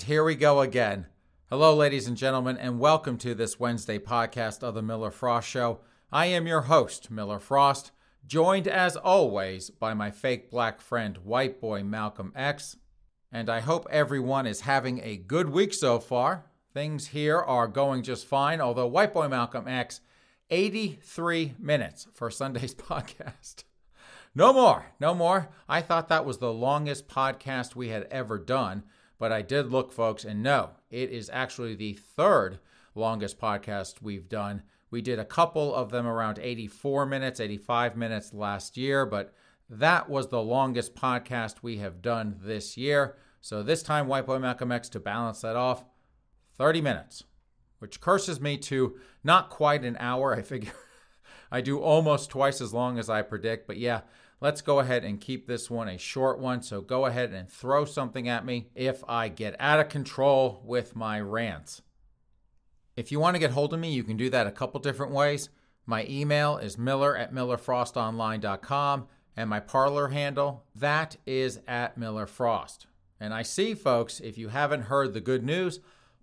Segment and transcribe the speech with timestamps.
[0.00, 1.08] And here we go again.
[1.50, 5.80] Hello, ladies and gentlemen, and welcome to this Wednesday podcast of The Miller Frost Show.
[6.10, 7.92] I am your host, Miller Frost,
[8.26, 12.78] joined as always by my fake black friend, white boy Malcolm X.
[13.30, 16.46] And I hope everyone is having a good week so far.
[16.72, 20.00] Things here are going just fine, although white boy Malcolm X,
[20.48, 23.64] 83 minutes for Sunday's podcast.
[24.34, 25.50] No more, no more.
[25.68, 28.84] I thought that was the longest podcast we had ever done.
[29.20, 32.58] But I did look, folks, and no, it is actually the third
[32.94, 34.62] longest podcast we've done.
[34.90, 39.34] We did a couple of them around 84 minutes, 85 minutes last year, but
[39.68, 43.18] that was the longest podcast we have done this year.
[43.42, 45.84] So this time, White Boy Malcolm X, to balance that off,
[46.56, 47.22] 30 minutes,
[47.78, 50.34] which curses me to not quite an hour.
[50.38, 50.72] I figure
[51.52, 54.00] I do almost twice as long as I predict, but yeah,
[54.40, 56.62] let's go ahead and keep this one a short one.
[56.62, 60.96] So go ahead and throw something at me if I get out of control with
[60.96, 61.82] my rants.
[62.96, 65.12] If you want to get hold of me, you can do that a couple different
[65.12, 65.48] ways.
[65.86, 69.06] My email is miller at millerfrostonline.com,
[69.36, 72.86] and my Parler handle, that is at millerfrost.
[73.18, 75.80] And I see, folks, if you haven't heard the good news,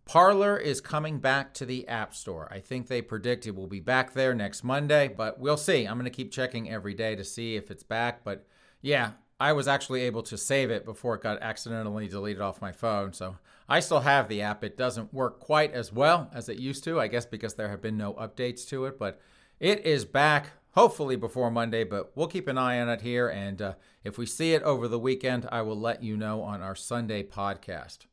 [0.07, 2.47] Parler is coming back to the App Store.
[2.49, 5.83] I think they predict it will be back there next Monday, but we'll see.
[5.83, 8.23] I'm going to keep checking every day to see if it's back.
[8.23, 8.47] But
[8.81, 12.71] yeah, I was actually able to save it before it got accidentally deleted off my
[12.71, 13.11] phone.
[13.11, 13.35] So
[13.67, 14.63] I still have the app.
[14.63, 17.81] It doesn't work quite as well as it used to, I guess because there have
[17.81, 18.97] been no updates to it.
[18.97, 19.19] But
[19.59, 23.27] it is back, hopefully before Monday, but we'll keep an eye on it here.
[23.27, 23.73] And uh,
[24.05, 27.23] if we see it over the weekend, I will let you know on our Sunday
[27.23, 28.05] podcast.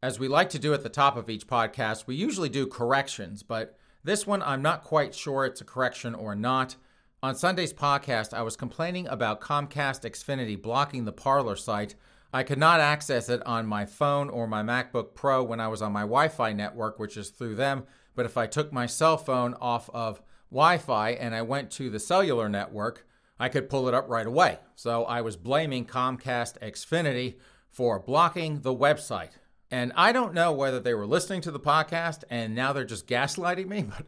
[0.00, 3.42] As we like to do at the top of each podcast, we usually do corrections,
[3.42, 6.76] but this one I'm not quite sure it's a correction or not.
[7.20, 11.96] On Sunday's podcast, I was complaining about Comcast Xfinity blocking the Parler site.
[12.32, 15.82] I could not access it on my phone or my MacBook Pro when I was
[15.82, 17.82] on my Wi Fi network, which is through them.
[18.14, 20.22] But if I took my cell phone off of
[20.52, 23.04] Wi Fi and I went to the cellular network,
[23.40, 24.58] I could pull it up right away.
[24.76, 27.34] So I was blaming Comcast Xfinity
[27.68, 29.32] for blocking the website.
[29.70, 33.06] And I don't know whether they were listening to the podcast and now they're just
[33.06, 34.06] gaslighting me, but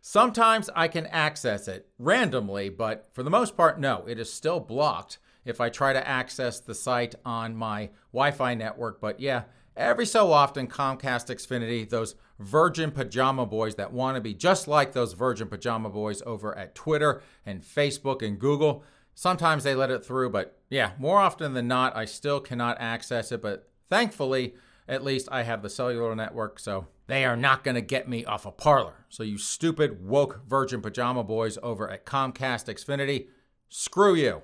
[0.00, 4.60] sometimes I can access it randomly, but for the most part, no, it is still
[4.60, 9.00] blocked if I try to access the site on my Wi Fi network.
[9.00, 9.44] But yeah,
[9.76, 14.92] every so often, Comcast Xfinity, those virgin pajama boys that want to be just like
[14.92, 18.84] those virgin pajama boys over at Twitter and Facebook and Google,
[19.14, 20.30] sometimes they let it through.
[20.30, 23.40] But yeah, more often than not, I still cannot access it.
[23.40, 24.54] But thankfully,
[24.88, 28.24] at least I have the cellular network, so they are not going to get me
[28.24, 29.04] off a of Parler.
[29.08, 33.26] So, you stupid, woke virgin pajama boys over at Comcast Xfinity,
[33.68, 34.42] screw you.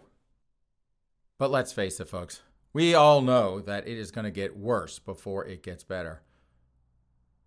[1.39, 2.43] But let's face it, folks,
[2.73, 6.23] we all know that it is going to get worse before it gets better.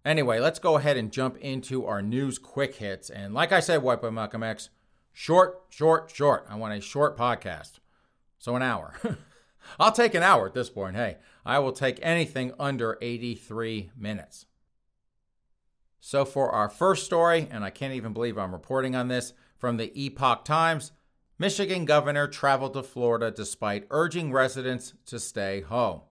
[0.04, 3.10] Anyway, let's go ahead and jump into our news quick hits.
[3.10, 4.70] And like I said, White Boy Malcolm X,
[5.14, 6.46] short, short, short.
[6.50, 7.80] I want a short podcast.
[8.40, 8.96] So, an hour.
[9.80, 10.96] I'll take an hour at this point.
[10.96, 11.18] Hey,
[11.48, 14.48] I will take anything under 83 minutes.
[16.02, 19.78] So, for our first story, and I can't even believe I'm reporting on this from
[19.78, 20.92] the Epoch Times,
[21.40, 26.02] Michigan governor traveled to Florida despite urging residents to stay home.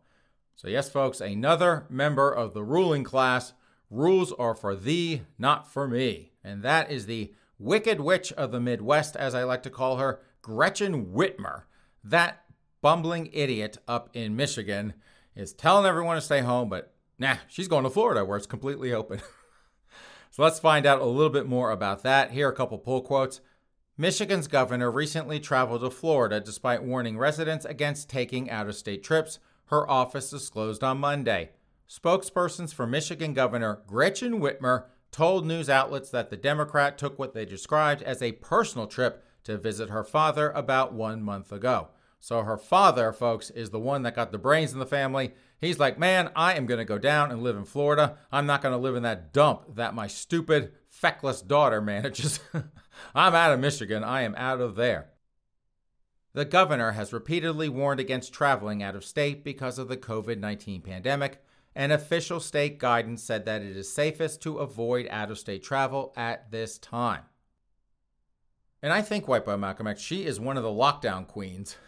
[0.54, 3.52] So, yes, folks, another member of the ruling class.
[3.90, 6.32] Rules are for thee, not for me.
[6.42, 10.20] And that is the Wicked Witch of the Midwest, as I like to call her,
[10.40, 11.64] Gretchen Whitmer.
[12.02, 12.42] That
[12.80, 14.94] bumbling idiot up in Michigan
[15.36, 18.92] is telling everyone to stay home, but nah, she's going to Florida where it's completely
[18.92, 19.20] open.
[20.30, 22.32] so let's find out a little bit more about that.
[22.32, 23.40] Here are a couple pull quotes.
[23.98, 29.38] Michigan's governor recently traveled to Florida despite warning residents against taking out of state trips,
[29.66, 31.50] her office disclosed on Monday.
[31.88, 37.44] Spokespersons for Michigan Governor Gretchen Whitmer told news outlets that the Democrat took what they
[37.44, 41.88] described as a personal trip to visit her father about one month ago.
[42.26, 45.32] So her father, folks, is the one that got the brains in the family.
[45.60, 48.18] He's like, man, I am going to go down and live in Florida.
[48.32, 52.40] I'm not going to live in that dump that my stupid, feckless daughter manages.
[53.14, 54.02] I'm out of Michigan.
[54.02, 55.10] I am out of there.
[56.32, 60.82] The governor has repeatedly warned against traveling out of state because of the COVID 19
[60.82, 61.44] pandemic,
[61.76, 66.12] and official state guidance said that it is safest to avoid out of state travel
[66.16, 67.22] at this time.
[68.82, 71.76] And I think White Boy Malcolm X, she is one of the lockdown queens.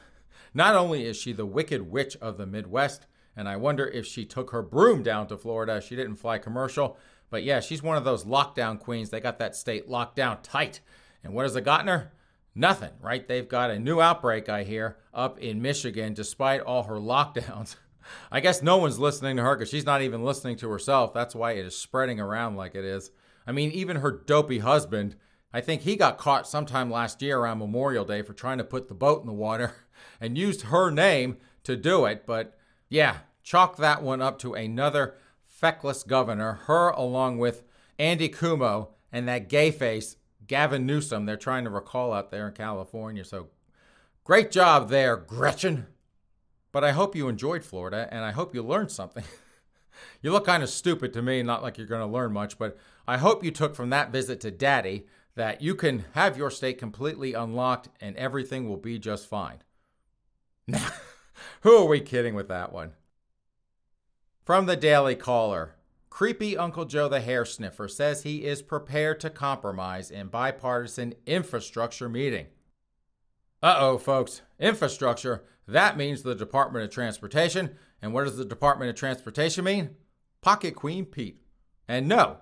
[0.55, 3.07] Not only is she the wicked witch of the Midwest,
[3.37, 5.81] and I wonder if she took her broom down to Florida.
[5.81, 6.97] She didn't fly commercial,
[7.31, 9.11] but yeah, she's one of those lockdown queens.
[9.11, 10.81] They got that state locked down tight.
[11.23, 12.13] And what has it gotten her?
[12.55, 13.27] Nothing, right?
[13.27, 17.77] They've got a new outbreak, I hear, up in Michigan, despite all her lockdowns.
[18.33, 21.13] I guess no one's listening to her because she's not even listening to herself.
[21.13, 23.11] That's why it is spreading around like it is.
[23.47, 25.15] I mean, even her dopey husband,
[25.53, 28.89] I think he got caught sometime last year around Memorial Day for trying to put
[28.89, 29.75] the boat in the water
[30.21, 32.25] and used her name to do it.
[32.27, 32.59] But
[32.89, 35.15] yeah, chalk that one up to another
[35.47, 37.63] feckless governor, her along with
[37.99, 40.17] Andy Cuomo and that gay face,
[40.47, 43.25] Gavin Newsom, they're trying to recall out there in California.
[43.25, 43.49] So
[44.25, 45.87] great job there, Gretchen.
[46.71, 49.25] But I hope you enjoyed Florida and I hope you learned something.
[50.23, 52.77] you look kind of stupid to me, not like you're going to learn much, but
[53.07, 56.79] I hope you took from that visit to Daddy that you can have your state
[56.79, 59.59] completely unlocked and everything will be just fine.
[61.63, 62.93] Who are we kidding with that one?
[64.45, 65.77] From the Daily Caller,
[66.11, 72.09] creepy Uncle Joe the hair sniffer says he is prepared to compromise in bipartisan infrastructure
[72.09, 72.47] meeting.
[73.63, 74.43] Uh oh, folks.
[74.59, 77.77] Infrastructure, that means the Department of Transportation.
[78.01, 79.91] And what does the Department of Transportation mean?
[80.41, 81.43] Pocket Queen Pete.
[81.89, 82.39] And no,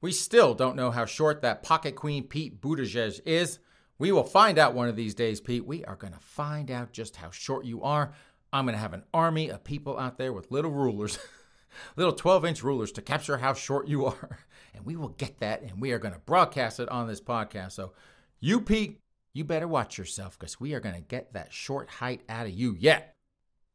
[0.00, 3.58] we still don't know how short that Pocket Queen Pete Buttigieg is.
[3.98, 5.66] We will find out one of these days, Pete.
[5.66, 8.12] We are going to find out just how short you are.
[8.52, 11.18] I'm going to have an army of people out there with little rulers,
[11.96, 14.38] little 12 inch rulers to capture how short you are.
[14.74, 17.72] And we will get that and we are going to broadcast it on this podcast.
[17.72, 17.92] So,
[18.40, 19.00] you, Pete,
[19.32, 22.52] you better watch yourself because we are going to get that short height out of
[22.52, 23.16] you yet.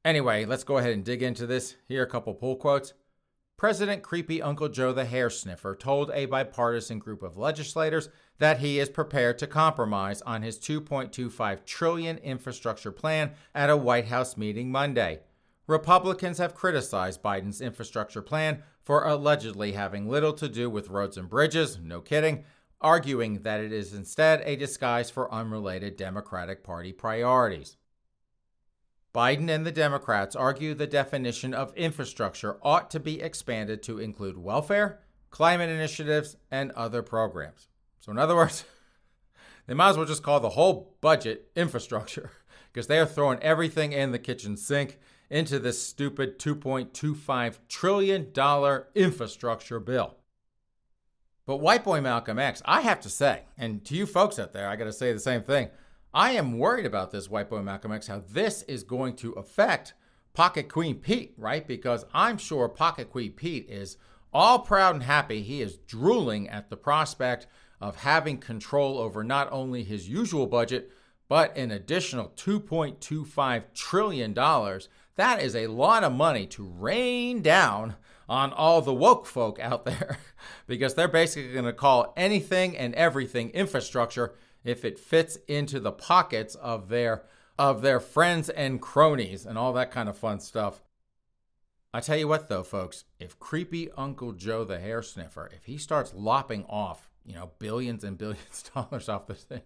[0.05, 1.75] Anyway, let's go ahead and dig into this.
[1.87, 2.93] Here are a couple pull quotes.
[3.61, 8.09] President Creepy Uncle Joe the Hair Sniffer told a bipartisan group of legislators
[8.39, 14.07] that he is prepared to compromise on his 2.25 trillion infrastructure plan at a White
[14.07, 15.19] House meeting Monday.
[15.67, 21.29] Republicans have criticized Biden's infrastructure plan for allegedly having little to do with roads and
[21.29, 22.45] bridges, no kidding,
[22.81, 27.77] arguing that it is instead a disguise for unrelated Democratic Party priorities.
[29.13, 34.37] Biden and the Democrats argue the definition of infrastructure ought to be expanded to include
[34.37, 37.67] welfare, climate initiatives, and other programs.
[37.99, 38.63] So, in other words,
[39.67, 42.31] they might as well just call the whole budget infrastructure
[42.73, 44.97] because they are throwing everything in the kitchen sink
[45.29, 50.15] into this stupid $2.25 trillion infrastructure bill.
[51.45, 54.69] But White Boy Malcolm X, I have to say, and to you folks out there,
[54.69, 55.69] I got to say the same thing.
[56.13, 59.93] I am worried about this White Boy Malcolm X, how this is going to affect
[60.33, 61.65] Pocket Queen Pete, right?
[61.65, 63.95] Because I'm sure Pocket Queen Pete is
[64.33, 65.41] all proud and happy.
[65.41, 67.47] He is drooling at the prospect
[67.79, 70.91] of having control over not only his usual budget,
[71.29, 74.33] but an additional $2.25 trillion.
[74.33, 77.95] That is a lot of money to rain down
[78.27, 80.17] on all the woke folk out there
[80.67, 85.91] because they're basically going to call anything and everything infrastructure if it fits into the
[85.91, 87.23] pockets of their
[87.57, 90.81] of their friends and cronies and all that kind of fun stuff.
[91.93, 95.77] I tell you what though, folks, if creepy Uncle Joe the hair sniffer, if he
[95.77, 99.61] starts lopping off, you know, billions and billions of dollars off this thing,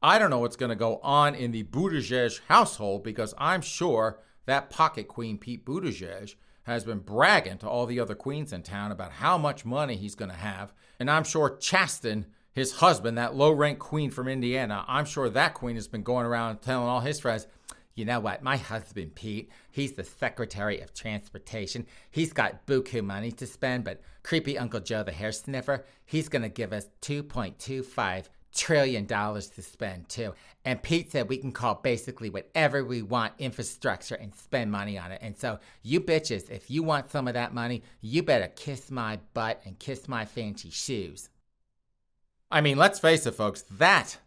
[0.00, 4.20] I don't know what's going to go on in the Buttigieg household because I'm sure
[4.46, 8.92] that pocket queen Pete Buttigieg has been bragging to all the other queens in town
[8.92, 10.72] about how much money he's going to have.
[11.00, 12.26] And I'm sure Chasten,
[12.58, 16.26] his husband, that low rank queen from Indiana, I'm sure that queen has been going
[16.26, 17.46] around telling all his friends,
[17.94, 18.42] you know what?
[18.44, 21.84] My husband, Pete, he's the Secretary of Transportation.
[22.10, 26.42] He's got buku money to spend, but creepy Uncle Joe, the hair sniffer, he's going
[26.42, 30.34] to give us 2.25 trillion dollars to spend too.
[30.64, 35.12] And Pete said we can call basically whatever we want infrastructure and spend money on
[35.12, 35.20] it.
[35.22, 39.18] And so you bitches, if you want some of that money, you better kiss my
[39.34, 41.28] butt and kiss my fancy shoes.
[42.50, 44.18] I mean, let's face it, folks, that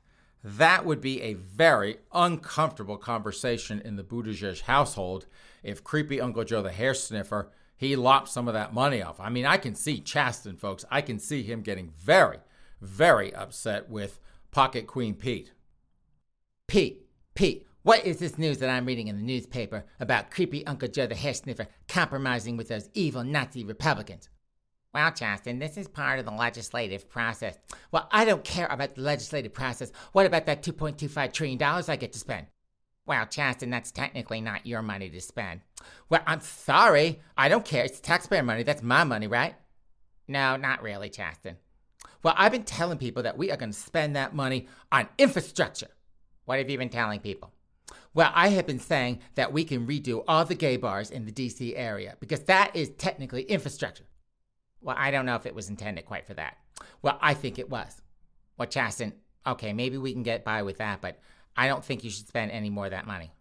[0.44, 5.26] that would be a very uncomfortable conversation in the Buttigieg household
[5.64, 7.52] if creepy Uncle Joe the hair sniffer
[7.82, 9.20] he lopped some of that money off.
[9.20, 10.86] I mean, I can see Chasten, folks.
[10.92, 12.38] I can see him getting very,
[12.80, 14.20] very upset with
[14.52, 15.52] Pocket Queen Pete.
[16.68, 20.90] Pete, Pete, what is this news that I'm reading in the newspaper about creepy Uncle
[20.90, 24.30] Joe the hair sniffer compromising with those evil Nazi Republicans?
[24.94, 27.58] Well, Chasten, this is part of the legislative process.
[27.92, 29.92] Well, I don't care about the legislative process.
[30.12, 32.48] What about that $2.25 trillion I get to spend?
[33.06, 35.62] Well, Chasten, that's technically not your money to spend.
[36.10, 37.22] Well, I'm sorry.
[37.38, 37.86] I don't care.
[37.86, 38.64] It's taxpayer money.
[38.64, 39.56] That's my money, right?
[40.28, 41.58] No, not really, Chasten.
[42.24, 45.90] Well, I've been telling people that we are going to spend that money on infrastructure.
[46.46, 47.52] What have you been telling people?
[48.14, 51.32] Well, I have been saying that we can redo all the gay bars in the
[51.32, 54.04] DC area because that is technically infrastructure.
[54.82, 56.58] Well, I don't know if it was intended quite for that.
[57.02, 58.02] Well, I think it was.
[58.58, 59.14] Well, Chasten,
[59.46, 61.20] okay, maybe we can get by with that, but
[61.56, 63.32] I don't think you should spend any more of that money.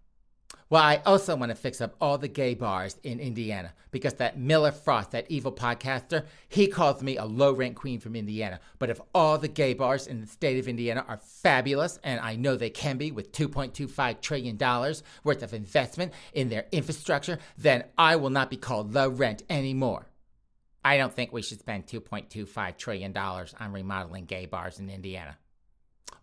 [0.68, 4.38] Well, I also want to fix up all the gay bars in Indiana because that
[4.38, 8.60] Miller Frost, that evil podcaster, he calls me a low rent queen from Indiana.
[8.78, 12.36] But if all the gay bars in the state of Indiana are fabulous, and I
[12.36, 14.56] know they can be with $2.25 trillion
[15.24, 20.06] worth of investment in their infrastructure, then I will not be called low rent anymore.
[20.84, 25.36] I don't think we should spend $2.25 trillion on remodeling gay bars in Indiana.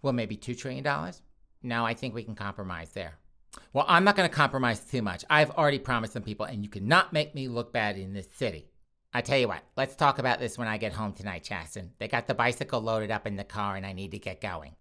[0.01, 0.83] Well, maybe $2 trillion?
[1.63, 3.15] No, I think we can compromise there.
[3.73, 5.25] Well, I'm not going to compromise too much.
[5.29, 8.67] I've already promised some people, and you cannot make me look bad in this city.
[9.13, 11.91] I tell you what, let's talk about this when I get home tonight, Chasten.
[11.97, 14.75] They got the bicycle loaded up in the car, and I need to get going.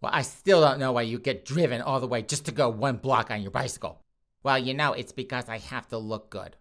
[0.00, 2.68] Well, I still don't know why you get driven all the way just to go
[2.68, 4.02] one block on your bicycle.
[4.42, 6.56] Well, you know, it's because I have to look good.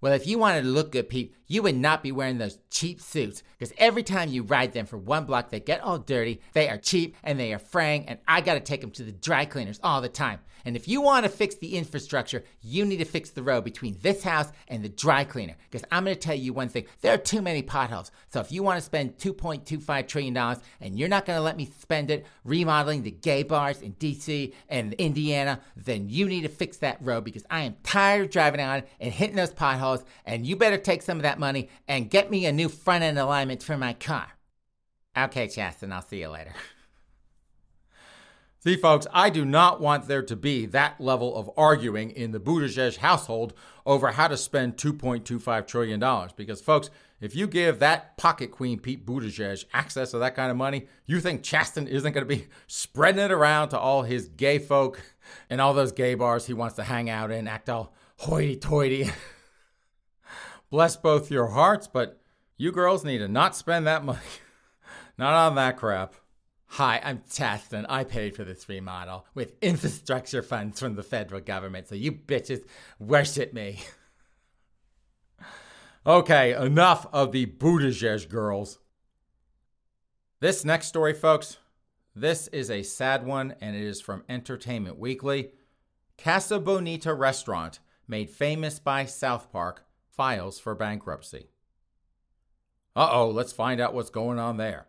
[0.00, 3.00] Well, if you wanted to look good, Pete, you would not be wearing those cheap
[3.00, 6.40] suits because every time you ride them for one block, they get all dirty.
[6.52, 9.12] They are cheap and they are fraying, and I got to take them to the
[9.12, 10.40] dry cleaners all the time.
[10.64, 13.96] And if you want to fix the infrastructure, you need to fix the road between
[14.02, 17.18] this house and the dry cleaner because I'm to tell you one thing there are
[17.18, 18.10] too many potholes.
[18.28, 22.10] So if you want to spend $2.25 trillion and you're not to let me spend
[22.10, 26.98] it remodeling the gay bars in DC and Indiana, then you need to fix that
[27.00, 30.04] road because I am tired of driving on it and hitting those potholes.
[30.24, 33.18] And you better take some of that money and get me a new front end
[33.18, 34.28] alignment for my car.
[35.16, 36.54] Okay, Chasten, I'll see you later.
[38.60, 42.40] See, folks, I do not want there to be that level of arguing in the
[42.40, 43.54] Buttigieg household
[43.86, 46.28] over how to spend $2.25 trillion.
[46.36, 46.90] Because, folks,
[47.20, 51.20] if you give that pocket queen, Pete Buttigieg, access to that kind of money, you
[51.20, 55.00] think Chasten isn't going to be spreading it around to all his gay folk
[55.48, 59.10] and all those gay bars he wants to hang out in, act all hoity toity.
[60.70, 62.20] Bless both your hearts, but
[62.56, 64.18] you girls need to not spend that money.
[65.18, 66.14] not on that crap.
[66.72, 67.86] Hi, I'm Chasten.
[67.88, 72.60] I paid for this remodel with infrastructure funds from the federal government, so you bitches
[72.98, 73.80] worship me.
[76.06, 78.78] okay, enough of the Buttigieg girls.
[80.40, 81.56] This next story, folks,
[82.14, 85.52] this is a sad one, and it is from Entertainment Weekly.
[86.18, 89.87] Casa Bonita restaurant, made famous by South Park,
[90.18, 91.46] files for bankruptcy.
[92.96, 94.88] Uh oh, let's find out what's going on there.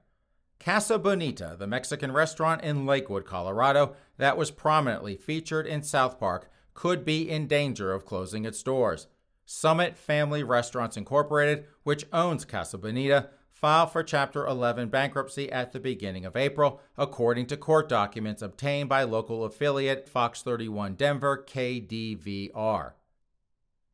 [0.60, 6.50] Casa Bonita, the Mexican restaurant in Lakewood, Colorado, that was prominently featured in South Park,
[6.74, 9.06] could be in danger of closing its doors.
[9.46, 15.80] Summit Family Restaurants Incorporated, which owns Casa Bonita, filed for Chapter 11 bankruptcy at the
[15.80, 22.94] beginning of April, according to court documents obtained by local affiliate Fox 31 Denver KDVR.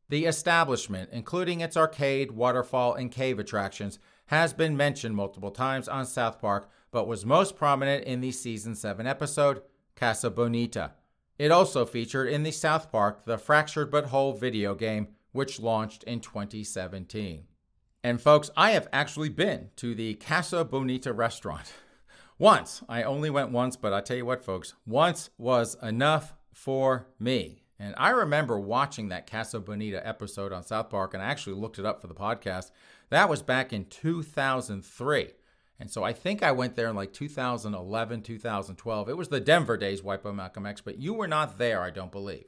[0.08, 6.06] The establishment, including its arcade, waterfall, and cave attractions, has been mentioned multiple times on
[6.06, 9.62] South Park, but was most prominent in the season 7 episode,
[9.96, 10.92] Casa Bonita.
[11.38, 16.02] It also featured in the South Park The Fractured But Whole video game, which launched
[16.04, 17.44] in 2017.
[18.02, 21.72] And folks, I have actually been to the Casa Bonita restaurant.
[22.38, 22.82] Once.
[22.88, 27.65] I only went once, but I tell you what, folks, once was enough for me.
[27.78, 31.78] And I remember watching that Casa Bonita episode on South Park, and I actually looked
[31.78, 32.70] it up for the podcast.
[33.10, 35.32] That was back in 2003.
[35.78, 39.08] And so I think I went there in like 2011, 2012.
[39.08, 42.12] It was the Denver days, Boy Malcolm X, but you were not there, I don't
[42.12, 42.46] believe.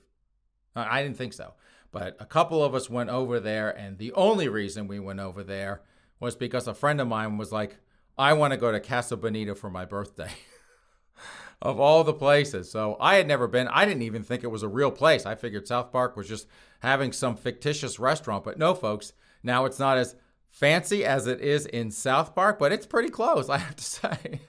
[0.75, 1.55] Uh, I didn't think so.
[1.91, 5.43] But a couple of us went over there, and the only reason we went over
[5.43, 5.83] there
[6.21, 7.77] was because a friend of mine was like,
[8.17, 10.31] I want to go to Casa Bonita for my birthday.
[11.61, 12.71] of all the places.
[12.71, 13.69] So I had never been.
[13.69, 15.27] I didn't even think it was a real place.
[15.27, 16.47] I figured South Park was just
[16.81, 18.45] having some fictitious restaurant.
[18.45, 19.13] But no, folks,
[19.43, 20.15] now it's not as
[20.51, 24.41] fancy as it is in South Park, but it's pretty close, I have to say.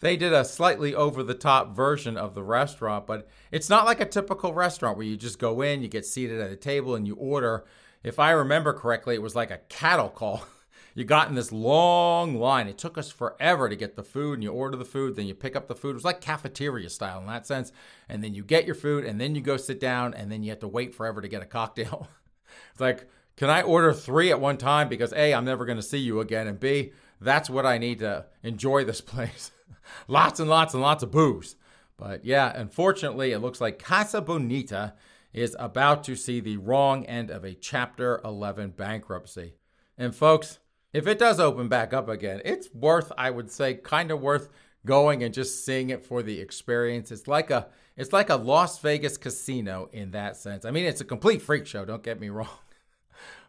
[0.00, 4.00] they did a slightly over the top version of the restaurant, but it's not like
[4.00, 7.06] a typical restaurant where you just go in, you get seated at a table, and
[7.06, 7.64] you order.
[8.02, 10.44] If I remember correctly, it was like a cattle call.
[10.98, 12.66] you got in this long line.
[12.66, 15.34] It took us forever to get the food, and you order the food, then you
[15.34, 15.90] pick up the food.
[15.90, 17.70] It was like cafeteria style in that sense.
[18.08, 20.50] And then you get your food, and then you go sit down, and then you
[20.50, 22.08] have to wait forever to get a cocktail.
[22.72, 24.88] it's like, can I order three at one time?
[24.88, 26.90] Because A, I'm never going to see you again, and B,
[27.20, 29.52] that's what I need to enjoy this place.
[30.08, 31.54] lots and lots and lots of booze.
[31.96, 34.94] But yeah, unfortunately, it looks like Casa Bonita
[35.32, 39.54] is about to see the wrong end of a Chapter 11 bankruptcy.
[39.96, 40.58] And folks,
[40.92, 44.48] if it does open back up again, it's worth, I would say, kind of worth
[44.86, 47.10] going and just seeing it for the experience.
[47.10, 50.64] It's like a it's like a Las Vegas casino in that sense.
[50.64, 52.48] I mean, it's a complete freak show, don't get me wrong.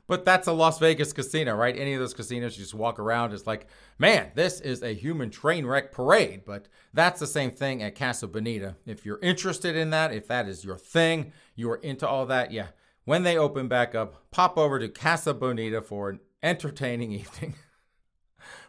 [0.07, 1.77] But that's a Las Vegas casino, right?
[1.77, 3.67] Any of those casinos, you just walk around, it's like,
[3.99, 6.41] man, this is a human train wreck parade.
[6.47, 8.75] But that's the same thing at Casa Bonita.
[8.87, 12.51] If you're interested in that, if that is your thing, you are into all that,
[12.51, 12.69] yeah.
[13.05, 17.55] When they open back up, pop over to Casa Bonita for an entertaining evening.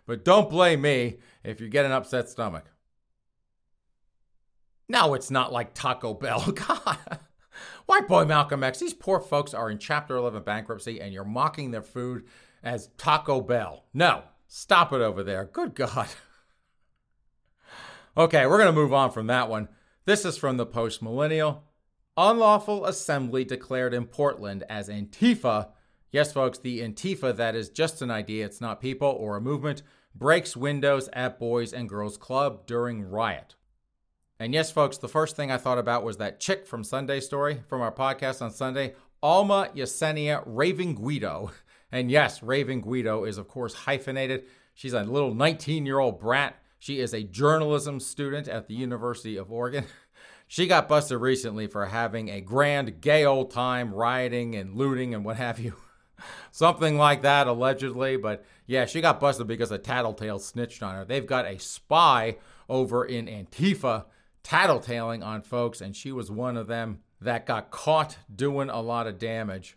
[0.07, 2.65] but don't blame me if you get an upset stomach.
[4.89, 6.51] No, it's not like Taco Bell.
[6.53, 6.99] God.
[7.87, 11.71] White boy Malcolm X, these poor folks are in Chapter 11 bankruptcy and you're mocking
[11.71, 12.25] their food
[12.63, 13.85] as Taco Bell.
[13.93, 15.45] No, stop it over there.
[15.45, 16.09] Good God.
[18.17, 19.69] okay, we're going to move on from that one.
[20.05, 21.65] This is from the Post Millennial.
[22.17, 25.69] Unlawful assembly declared in Portland as Antifa.
[26.13, 29.83] Yes, folks, the Antifa that is just an idea, it's not people or a movement,
[30.15, 33.55] breaks windows at Boys and Girls Club during riot.
[34.41, 37.63] And yes, folks, the first thing I thought about was that chick from Sunday Story
[37.69, 41.53] from our podcast on Sunday, Alma Yesenia Raven Guido.
[41.93, 44.45] And yes, Raven Guido is, of course, hyphenated.
[44.75, 46.55] She's a little 19 year old brat.
[46.79, 49.87] She is a journalism student at the University of Oregon.
[50.47, 55.25] She got busted recently for having a grand gay old time rioting and looting and
[55.25, 55.75] what have you.
[56.51, 58.17] Something like that, allegedly.
[58.17, 61.05] But yeah, she got busted because a tattletale snitched on her.
[61.05, 62.37] They've got a spy
[62.69, 64.05] over in Antifa
[64.45, 69.07] tattletaling on folks, and she was one of them that got caught doing a lot
[69.07, 69.77] of damage.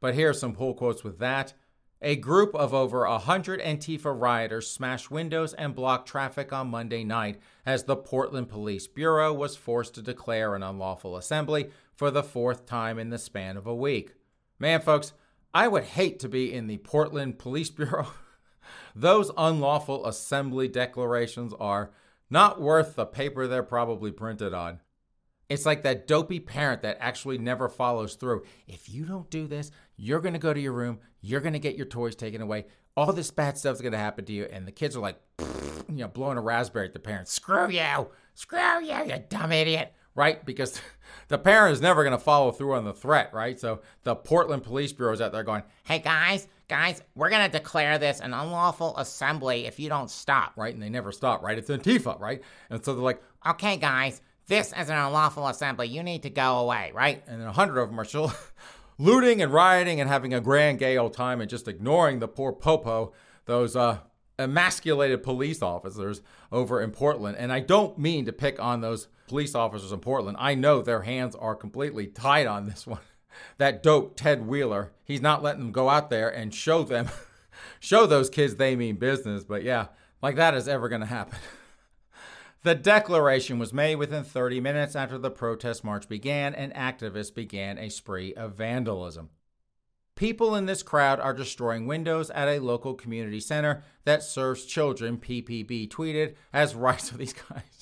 [0.00, 1.54] But here are some pull quotes with that.
[2.00, 7.40] A group of over 100 Antifa rioters smashed windows and blocked traffic on Monday night
[7.66, 12.66] as the Portland Police Bureau was forced to declare an unlawful assembly for the fourth
[12.66, 14.14] time in the span of a week.
[14.60, 15.12] Man, folks,
[15.54, 18.08] I would hate to be in the Portland Police Bureau.
[18.94, 21.90] Those unlawful assembly declarations are
[22.30, 24.80] not worth the paper they're probably printed on.
[25.48, 28.44] It's like that dopey parent that actually never follows through.
[28.66, 31.58] If you don't do this, you're going to go to your room, you're going to
[31.58, 32.66] get your toys taken away.
[32.96, 34.44] All this bad stuff's going to happen to you.
[34.44, 37.32] And the kids are like, you know, blowing a raspberry at the parents.
[37.32, 38.08] Screw you.
[38.34, 39.94] Screw you, you dumb idiot.
[40.14, 40.44] Right?
[40.44, 40.80] Because
[41.28, 43.58] the parent is never going to follow through on the threat, right?
[43.58, 47.58] So the Portland Police Bureau is out there going, hey guys, guys, we're going to
[47.58, 50.72] declare this an unlawful assembly if you don't stop, right?
[50.72, 51.58] And they never stop, right?
[51.58, 52.42] It's Antifa, right?
[52.70, 55.88] And so they're like, okay, guys, this is an unlawful assembly.
[55.88, 57.22] You need to go away, right?
[57.26, 58.32] And a hundred of them are still
[58.98, 62.52] looting and rioting and having a grand gay old time and just ignoring the poor
[62.52, 63.12] popo,
[63.46, 63.98] those uh,
[64.38, 67.36] emasculated police officers over in Portland.
[67.38, 70.36] And I don't mean to pick on those police officers in Portland.
[70.40, 73.00] I know their hands are completely tied on this one
[73.58, 74.92] that dope Ted Wheeler.
[75.04, 77.08] He's not letting them go out there and show them,
[77.80, 79.44] show those kids they mean business.
[79.44, 79.88] But yeah,
[80.22, 81.38] like that is ever going to happen.
[82.64, 87.78] The declaration was made within 30 minutes after the protest march began and activists began
[87.78, 89.30] a spree of vandalism.
[90.16, 95.18] People in this crowd are destroying windows at a local community center that serves children,
[95.18, 97.77] PPB tweeted as rights of these guys.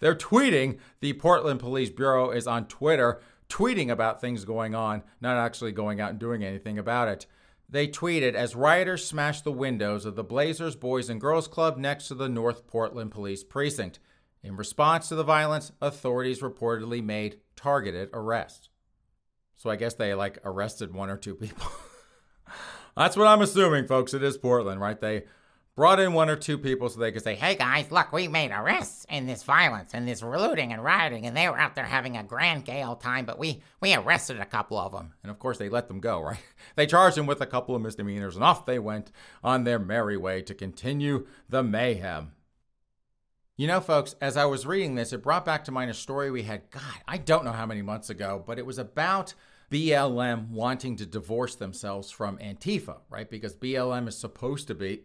[0.00, 0.78] They're tweeting.
[1.00, 6.00] The Portland Police Bureau is on Twitter tweeting about things going on, not actually going
[6.00, 7.26] out and doing anything about it.
[7.68, 12.08] They tweeted as rioters smashed the windows of the Blazers Boys and Girls Club next
[12.08, 13.98] to the North Portland Police Precinct.
[14.42, 18.68] In response to the violence, authorities reportedly made targeted arrests.
[19.56, 21.66] So I guess they like arrested one or two people.
[22.96, 24.14] That's what I'm assuming, folks.
[24.14, 25.00] It is Portland, right?
[25.00, 25.24] They
[25.76, 28.50] brought in one or two people so they could say, Hey guys, look, we made
[28.52, 32.16] arrests in this violence and this looting and rioting, and they were out there having
[32.16, 35.14] a grand gay old time, but we, we arrested a couple of them.
[35.22, 36.38] and of course they let them go, right?
[36.76, 39.10] They charged them with a couple of misdemeanors and off they went
[39.42, 42.32] on their merry way to continue the mayhem.
[43.56, 46.28] You know, folks, as I was reading this, it brought back to mind a story
[46.28, 49.34] we had, God, I don't know how many months ago, but it was about
[49.70, 53.30] BLM wanting to divorce themselves from Antifa, right?
[53.30, 55.02] Because BLM is supposed to be,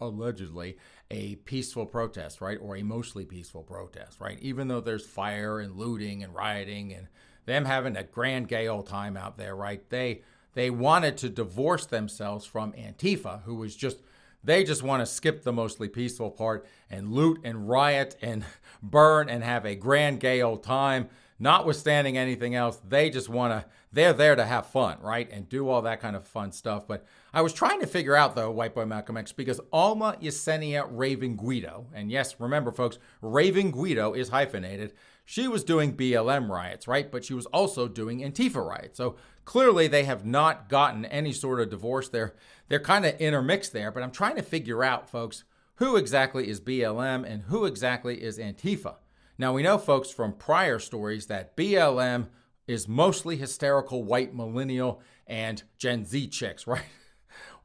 [0.00, 0.76] allegedly,
[1.10, 2.58] a peaceful protest, right?
[2.60, 4.38] Or a mostly peaceful protest, right?
[4.40, 7.08] Even though there's fire and looting and rioting and
[7.46, 9.88] them having a grand gay old time out there, right?
[9.88, 10.22] They
[10.54, 13.98] they wanted to divorce themselves from Antifa, who was just
[14.44, 18.44] they just want to skip the mostly peaceful part and loot and riot and
[18.82, 21.08] burn and have a grand gay old time.
[21.38, 25.30] Notwithstanding anything else, they just want to, they're there to have fun, right?
[25.30, 26.86] And do all that kind of fun stuff.
[26.86, 30.86] But I was trying to figure out, though, White Boy Malcolm X, because Alma Yesenia
[30.90, 34.92] Raven Guido, and yes, remember, folks, Raven Guido is hyphenated.
[35.24, 37.10] She was doing BLM riots, right?
[37.10, 38.96] But she was also doing Antifa riots.
[38.96, 42.08] So clearly they have not gotten any sort of divorce.
[42.08, 42.34] They're,
[42.68, 43.90] they're kind of intermixed there.
[43.90, 45.44] But I'm trying to figure out, folks,
[45.76, 48.96] who exactly is BLM and who exactly is Antifa.
[49.36, 52.28] Now, we know, folks, from prior stories that BLM
[52.68, 56.84] is mostly hysterical white millennial and Gen Z chicks, right?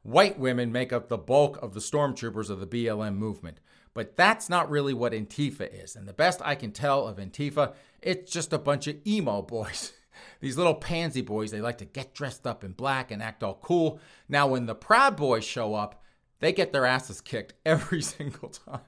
[0.02, 3.60] White women make up the bulk of the stormtroopers of the BLM movement.
[3.94, 5.94] But that's not really what Antifa is.
[5.94, 9.92] And the best I can tell of Antifa, it's just a bunch of emo boys.
[10.40, 13.58] These little pansy boys, they like to get dressed up in black and act all
[13.62, 14.00] cool.
[14.28, 16.02] Now, when the Proud Boys show up,
[16.40, 18.80] they get their asses kicked every single time.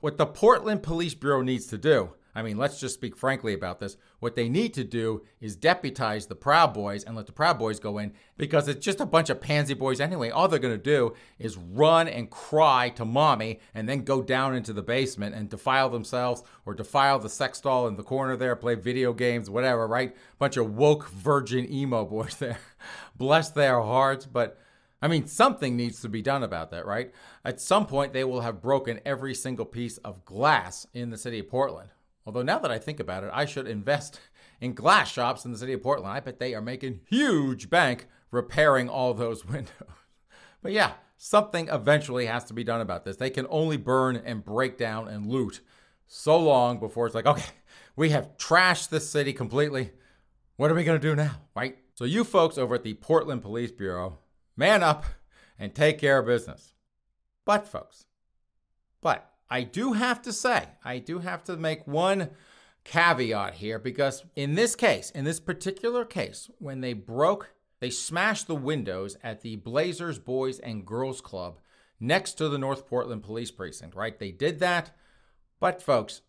[0.00, 3.80] What the Portland Police Bureau needs to do, I mean, let's just speak frankly about
[3.80, 3.96] this.
[4.24, 7.78] What they need to do is deputize the Proud Boys and let the Proud Boys
[7.78, 10.30] go in because it's just a bunch of pansy boys anyway.
[10.30, 14.54] All they're going to do is run and cry to mommy and then go down
[14.54, 18.56] into the basement and defile themselves or defile the sex doll in the corner there,
[18.56, 20.16] play video games, whatever, right?
[20.38, 22.60] Bunch of woke virgin emo boys there.
[23.16, 24.58] Bless their hearts, but.
[25.02, 27.12] I mean, something needs to be done about that, right?
[27.44, 31.40] At some point, they will have broken every single piece of glass in the city
[31.40, 31.90] of Portland.
[32.26, 34.20] Although, now that I think about it, I should invest
[34.60, 36.12] in glass shops in the city of Portland.
[36.12, 39.72] I bet they are making huge bank repairing all those windows.
[40.62, 43.16] But yeah, something eventually has to be done about this.
[43.16, 45.60] They can only burn and break down and loot
[46.06, 47.50] so long before it's like, okay,
[47.96, 49.90] we have trashed this city completely.
[50.56, 51.76] What are we going to do now, right?
[51.94, 54.18] So, you folks over at the Portland Police Bureau,
[54.56, 55.04] man up
[55.58, 56.74] and take care of business.
[57.44, 58.06] But, folks,
[59.00, 62.30] but I do have to say, I do have to make one
[62.84, 68.46] caveat here because in this case, in this particular case, when they broke, they smashed
[68.46, 71.58] the windows at the Blazers Boys and Girls Club
[72.00, 74.18] next to the North Portland Police Precinct, right?
[74.18, 74.96] They did that.
[75.60, 76.22] But, folks,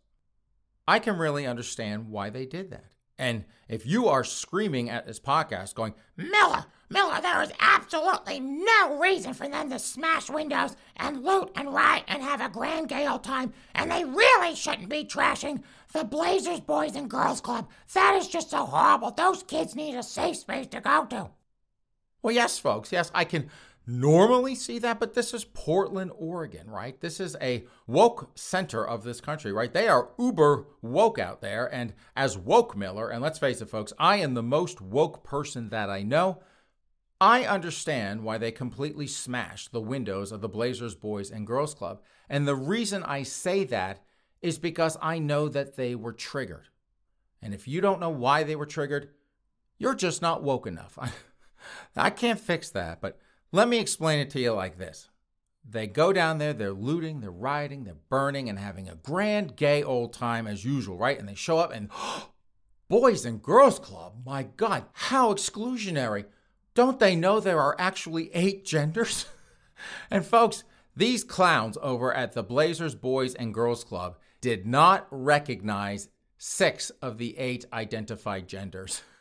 [0.88, 2.94] I can really understand why they did that.
[3.18, 9.00] And if you are screaming at this podcast going, Miller, Miller, there is absolutely no
[9.00, 13.08] reason for them to smash windows and loot and riot and have a grand gay
[13.08, 17.70] old time, and they really shouldn't be trashing the Blazers Boys and Girls Club.
[17.94, 19.12] That is just so horrible.
[19.12, 21.30] Those kids need a safe space to go to.
[22.22, 22.92] Well, yes, folks.
[22.92, 23.50] Yes, I can
[23.88, 27.00] normally see that, but this is Portland, Oregon, right?
[27.02, 29.74] This is a woke center of this country, right?
[29.74, 31.72] They are uber woke out there.
[31.74, 35.70] And as woke Miller, and let's face it, folks, I am the most woke person
[35.70, 36.42] that I know.
[37.20, 42.02] I understand why they completely smashed the windows of the Blazers Boys and Girls Club.
[42.30, 44.04] And the reason I say that
[44.42, 46.68] is because I know that they were triggered.
[47.42, 49.10] And if you don't know why they were triggered,
[49.78, 50.98] you're just not woke enough.
[51.96, 53.18] I can't fix that, but
[53.52, 55.10] let me explain it to you like this.
[55.68, 59.82] They go down there, they're looting, they're rioting, they're burning, and having a grand gay
[59.82, 61.18] old time as usual, right?
[61.18, 61.90] And they show up and,
[62.88, 66.26] Boys and Girls Club, my God, how exclusionary.
[66.76, 69.26] Don't they know there are actually eight genders?
[70.12, 76.10] and folks, these clowns over at the Blazers Boys and Girls Club did not recognize
[76.38, 79.02] six of the eight identified genders.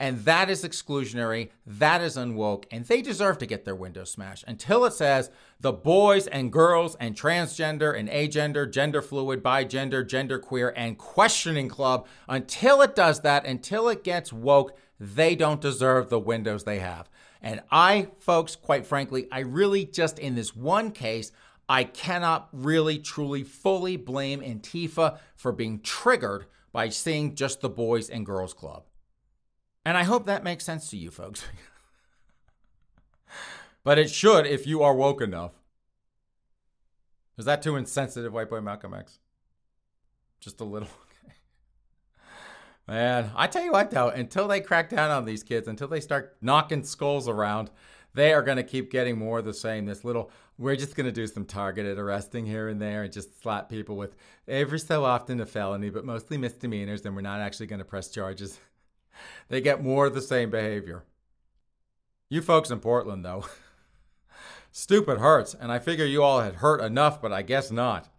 [0.00, 4.44] And that is exclusionary, that is unwoke, and they deserve to get their windows smashed
[4.48, 10.74] until it says the boys and girls and transgender and agender, gender fluid, bigender, Queer
[10.76, 12.06] and questioning club.
[12.28, 17.08] Until it does that, until it gets woke, they don't deserve the windows they have.
[17.40, 21.32] And I, folks, quite frankly, I really just in this one case,
[21.68, 28.08] I cannot really truly fully blame Antifa for being triggered by seeing just the Boys
[28.08, 28.84] and Girls Club.
[29.84, 31.44] And I hope that makes sense to you folks.
[33.84, 35.52] but it should if you are woke enough.
[37.38, 39.18] Is that too insensitive, white boy Malcolm X?
[40.40, 40.88] Just a little.
[42.92, 45.98] Man, I tell you what though, until they crack down on these kids, until they
[45.98, 47.70] start knocking skulls around,
[48.12, 49.86] they are going to keep getting more of the same.
[49.86, 53.40] This little, we're just going to do some targeted arresting here and there and just
[53.40, 54.14] slap people with
[54.46, 58.10] every so often a felony, but mostly misdemeanors, and we're not actually going to press
[58.10, 58.60] charges.
[59.48, 61.02] they get more of the same behavior.
[62.28, 63.46] You folks in Portland, though,
[64.70, 68.10] stupid hurts, and I figure you all had hurt enough, but I guess not.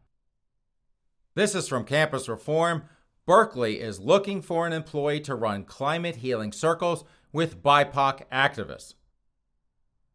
[1.36, 2.86] This is from Campus Reform.
[3.25, 8.95] Berkeley is looking for an employee to run climate healing circles with BIPOC activists.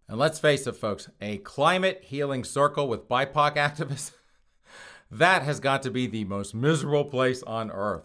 [0.07, 4.13] And let's face it, folks, a climate healing circle with BIPOC activists,
[5.11, 8.05] that has got to be the most miserable place on earth.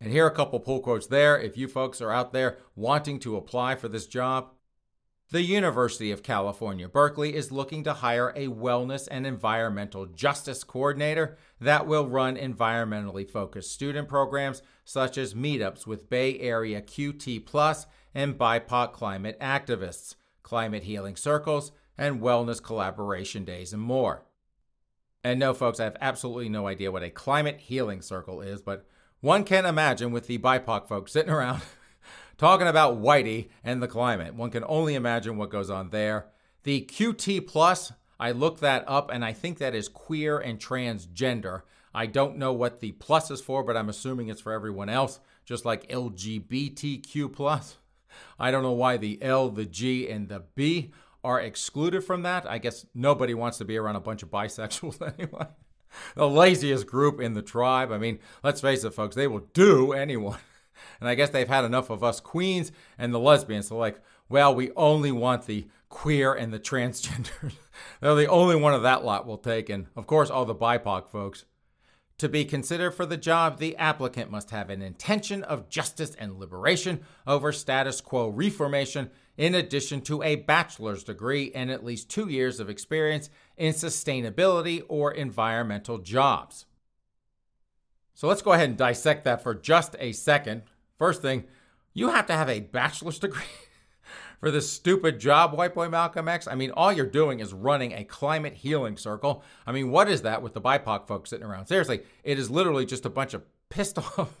[0.00, 3.18] And here are a couple pull quotes there if you folks are out there wanting
[3.20, 4.50] to apply for this job.
[5.32, 11.36] The University of California, Berkeley is looking to hire a wellness and environmental justice coordinator
[11.60, 17.86] that will run environmentally focused student programs such as meetups with Bay Area QT Plus
[18.14, 24.22] and BIPOC climate activists, climate healing circles, and wellness collaboration days, and more.
[25.24, 28.86] And no, folks, I have absolutely no idea what a climate healing circle is, but
[29.20, 31.62] one can imagine with the BIPOC folks sitting around
[32.38, 34.34] talking about Whitey and the climate.
[34.34, 36.26] One can only imagine what goes on there.
[36.62, 41.62] The QT plus, I looked that up and I think that is queer and transgender.
[41.94, 45.18] I don't know what the plus is for, but I'm assuming it's for everyone else,
[45.44, 47.76] just like LGBTQ plus.
[48.38, 50.92] I don't know why the L, the G, and the B
[51.24, 52.48] are excluded from that.
[52.48, 55.46] I guess nobody wants to be around a bunch of bisexuals anyway.
[56.14, 57.90] the laziest group in the tribe.
[57.92, 60.38] I mean, let's face it, folks, they will do anyone.
[61.00, 63.68] And I guess they've had enough of us queens and the lesbians.
[63.68, 67.52] So, like, well, we only want the queer and the transgender.
[68.00, 69.68] They're the only one of that lot we'll take.
[69.68, 71.44] And of course, all the BIPOC folks.
[72.18, 76.38] To be considered for the job, the applicant must have an intention of justice and
[76.38, 82.30] liberation over status quo reformation, in addition to a bachelor's degree and at least two
[82.30, 86.64] years of experience in sustainability or environmental jobs.
[88.16, 90.62] So let's go ahead and dissect that for just a second.
[90.98, 91.44] First thing,
[91.92, 93.42] you have to have a bachelor's degree
[94.40, 96.48] for this stupid job, white boy Malcolm X.
[96.48, 99.44] I mean, all you're doing is running a climate healing circle.
[99.66, 101.66] I mean, what is that with the BIPOC folks sitting around?
[101.66, 104.34] Seriously, it is literally just a bunch of pissed off,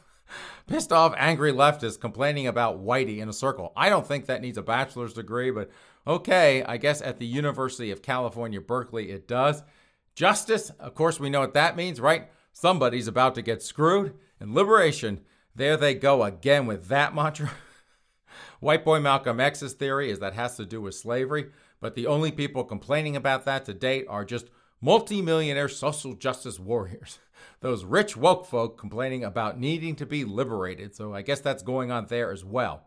[0.66, 3.74] pissed off, angry leftists complaining about Whitey in a circle.
[3.76, 5.70] I don't think that needs a bachelor's degree, but
[6.06, 9.62] okay, I guess at the University of California, Berkeley, it does.
[10.14, 12.30] Justice, of course, we know what that means, right?
[12.58, 14.14] Somebody's about to get screwed.
[14.40, 15.20] And liberation,
[15.54, 17.50] there they go again with that mantra.
[18.60, 21.50] White boy Malcolm X's theory is that has to do with slavery,
[21.82, 24.48] but the only people complaining about that to date are just
[24.80, 27.18] multimillionaire social justice warriors.
[27.60, 31.90] Those rich woke folk complaining about needing to be liberated, so I guess that's going
[31.90, 32.86] on there as well.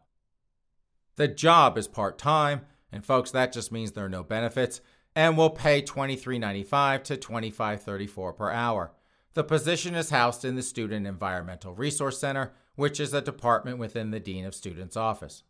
[1.15, 4.81] The job is part time, and folks, that just means there are no benefits,
[5.15, 8.93] and we'll pay $23.95 to $25.34 per hour.
[9.35, 14.11] The position is housed in the Student Environmental Resource Center, which is a department within
[14.11, 15.43] the Dean of Students' office.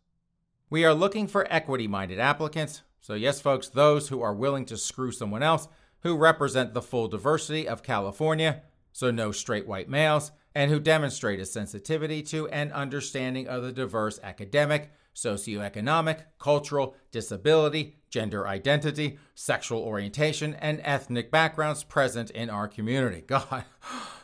[0.68, 4.76] We are looking for equity minded applicants, so, yes, folks, those who are willing to
[4.76, 5.66] screw someone else
[6.00, 8.62] who represent the full diversity of California,
[8.92, 13.72] so no straight white males, and who demonstrate a sensitivity to and understanding of the
[13.72, 22.68] diverse academic, socioeconomic, cultural, disability, gender identity, sexual orientation, and ethnic backgrounds present in our
[22.68, 23.20] community.
[23.26, 23.64] God,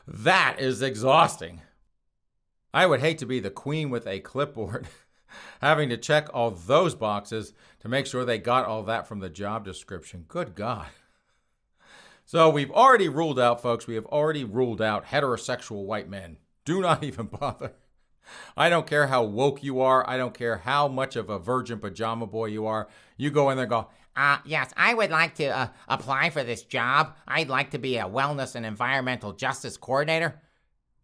[0.06, 1.62] that is exhausting.
[2.72, 4.86] I would hate to be the queen with a clipboard,
[5.60, 9.30] having to check all those boxes to make sure they got all that from the
[9.30, 10.24] job description.
[10.28, 10.88] Good God.
[12.28, 16.38] So we've already ruled out, folks, we have already ruled out heterosexual white men.
[16.64, 17.72] Do not even bother.
[18.56, 20.08] I don't care how woke you are.
[20.08, 22.88] I don't care how much of a virgin pajama boy you are.
[23.16, 26.42] You go in there and go, uh, yes, I would like to uh, apply for
[26.42, 27.14] this job.
[27.28, 30.40] I'd like to be a wellness and environmental justice coordinator.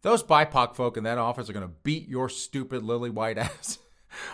[0.00, 3.78] Those BIPOC folk in that office are going to beat your stupid lily white ass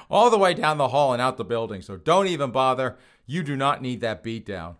[0.08, 1.82] all the way down the hall and out the building.
[1.82, 2.96] So don't even bother.
[3.26, 4.76] You do not need that beat down.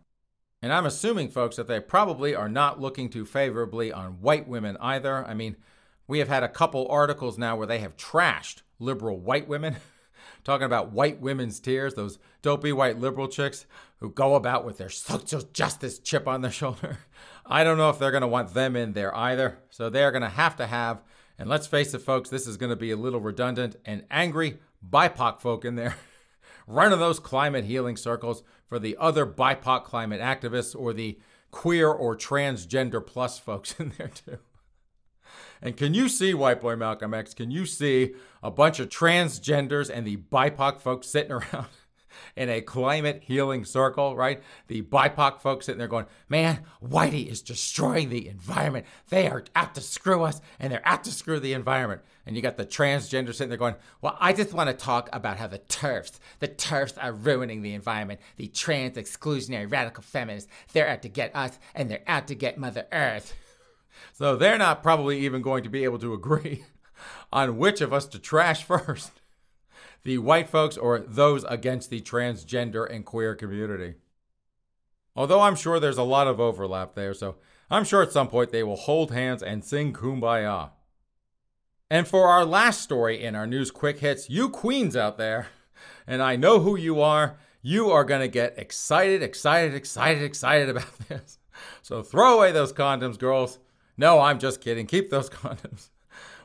[0.63, 4.77] And I'm assuming, folks, that they probably are not looking too favorably on white women
[4.81, 5.25] either.
[5.25, 5.57] I mean,
[6.09, 9.77] we have had a couple articles now where they have trashed liberal white women,
[10.45, 13.67] talking about white women's tears, those dopey white liberal chicks
[14.01, 16.99] who go about with their social justice chip on their shoulder.
[17.47, 19.59] I don't know if they're going to want them in there either.
[19.71, 21.03] So they're going to have to have,
[21.39, 24.59] and let's face it, folks, this is going to be a little redundant, and angry
[24.89, 25.97] BIPOC folk in there
[26.67, 31.19] running those climate healing circles for the other BIPOC climate activists or the
[31.51, 34.39] queer or transgender plus folks in there too.
[35.63, 39.91] And can you see, White Boy Malcolm X, can you see a bunch of transgenders
[39.93, 41.67] and the BIPOC folks sitting around
[42.37, 44.43] in a climate healing circle, right?
[44.69, 48.87] The BIPOC folks sitting there going, man, Whitey is destroying the environment.
[49.09, 52.03] They are out to screw us and they're out to screw the environment.
[52.27, 55.39] And you got the transgender sitting there going, well, I just want to talk about
[55.39, 58.21] how the turfs, the turfs are ruining the environment.
[58.37, 62.59] The trans exclusionary radical feminists, they're out to get us and they're out to get
[62.59, 63.35] Mother Earth.
[64.13, 66.65] So they're not probably even going to be able to agree
[67.33, 69.13] on which of us to trash first
[70.05, 73.95] the white folks or those against the transgender and queer community.
[75.15, 77.37] Although I'm sure there's a lot of overlap there, so
[77.71, 80.71] I'm sure at some point they will hold hands and sing kumbaya.
[81.91, 85.49] And for our last story in our news quick hits, you queens out there,
[86.07, 90.69] and I know who you are, you are going to get excited, excited, excited, excited
[90.69, 91.39] about this.
[91.83, 93.59] So throw away those condoms, girls.
[93.99, 94.87] No, I'm just kidding.
[94.87, 95.91] Keep those condoms.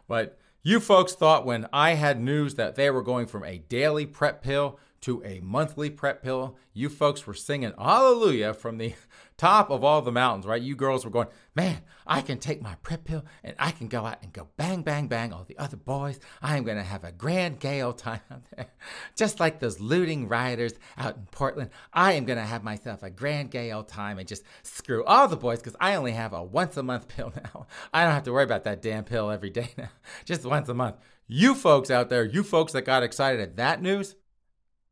[0.07, 4.05] But you folks thought when I had news that they were going from a daily
[4.05, 8.93] PrEP pill to a monthly PrEP pill, you folks were singing hallelujah from the
[9.37, 10.61] top of all the mountains, right?
[10.61, 14.05] You girls were going, man, I can take my PrEP pill and I can go
[14.05, 15.33] out and go bang, bang, bang.
[15.33, 18.43] All the other boys, I am going to have a grand gay old time out
[18.55, 18.67] there.
[19.15, 23.09] Just like those looting rioters out in Portland, I am going to have myself a
[23.09, 26.43] grand gay old time and just screw all the boys because I only have a
[26.43, 27.67] once a month pill now.
[27.93, 29.89] I don't have to worry about that damn pill every day now,
[30.25, 30.97] just once a month.
[31.27, 34.15] You folks out there, you folks that got excited at that news,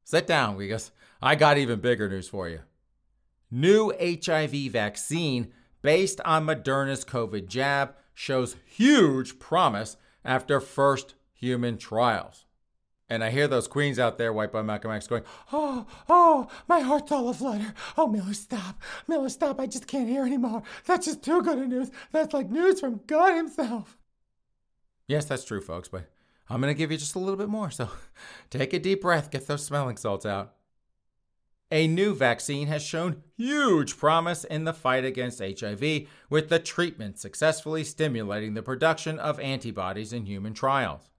[0.04, 2.62] sit down because I got even bigger news for you
[3.51, 12.45] new HIV vaccine based on Moderna's COVID jab shows huge promise after first human trials.
[13.09, 16.79] And I hear those queens out there, White Boy Malcolm X, going, Oh, oh, my
[16.79, 17.73] heart's all aflutter.
[17.97, 18.81] Oh, Miller, stop.
[19.05, 19.59] Miller, stop.
[19.59, 20.63] I just can't hear anymore.
[20.85, 21.91] That's just too good of news.
[22.13, 23.97] That's like news from God Himself.
[25.07, 26.09] Yes, that's true, folks, but
[26.49, 27.69] I'm going to give you just a little bit more.
[27.69, 27.89] So
[28.49, 30.53] take a deep breath, get those smelling salts out.
[31.73, 37.17] A new vaccine has shown huge promise in the fight against HIV, with the treatment
[37.17, 41.10] successfully stimulating the production of antibodies in human trials.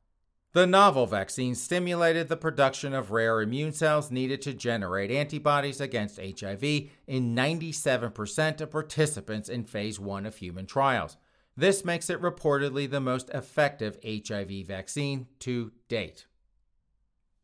[0.52, 6.20] The novel vaccine stimulated the production of rare immune cells needed to generate antibodies against
[6.20, 6.62] HIV
[7.06, 11.16] in 97% of participants in phase 1 of human trials.
[11.56, 16.26] This makes it reportedly the most effective HIV vaccine to date.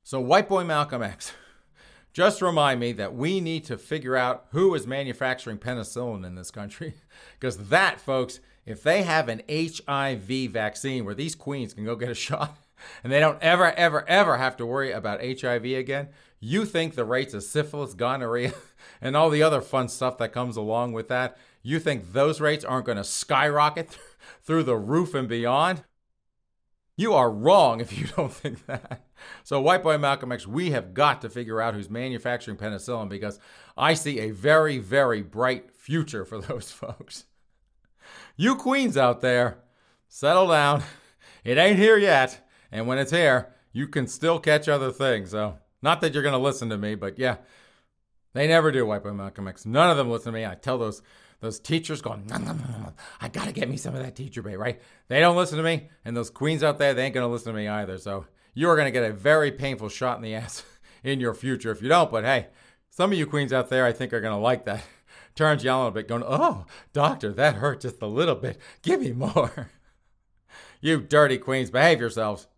[0.03, 1.33] So, White Boy Malcolm X
[2.19, 6.51] just remind me that we need to figure out who is manufacturing penicillin in this
[6.51, 6.95] country.
[7.39, 12.09] Because that, folks, if they have an HIV vaccine where these queens can go get
[12.09, 12.57] a shot
[13.05, 16.09] and they don't ever, ever, ever have to worry about HIV again,
[16.41, 18.53] you think the rates of syphilis, gonorrhea,
[19.01, 22.65] and all the other fun stuff that comes along with that, you think those rates
[22.65, 23.97] aren't going to skyrocket
[24.43, 25.85] through the roof and beyond?
[26.99, 29.07] You are wrong if you don't think that.
[29.45, 33.39] So, White Boy Malcolm X, we have got to figure out who's manufacturing penicillin because
[33.77, 37.25] I see a very, very bright future for those folks.
[38.37, 39.59] You queens out there,
[40.09, 40.83] settle down.
[41.45, 42.47] It ain't here yet.
[42.71, 45.31] And when it's here, you can still catch other things.
[45.31, 47.37] So, not that you're going to listen to me, but yeah,
[48.35, 49.65] they never do, White Boy Malcolm X.
[49.65, 50.45] None of them listen to me.
[50.45, 51.01] I tell those
[51.41, 54.57] those teachers going, nom, nom, nom, I gotta get me some of that teacher bait,
[54.57, 54.81] right?
[55.09, 57.59] They don't listen to me, and those queens out there, they ain't gonna listen to
[57.59, 57.99] me either.
[57.99, 60.65] So you are gonna get a very painful shot in the ass
[61.05, 62.11] in your future if you don't.
[62.11, 62.49] But hey,
[62.91, 64.83] some of you queens out there, I think, are gonna like that.
[65.35, 68.59] Turns you a little bit, going, oh, doctor, that hurt just a little bit.
[68.83, 69.71] Give me more.
[70.81, 72.49] you dirty queens, behave yourselves.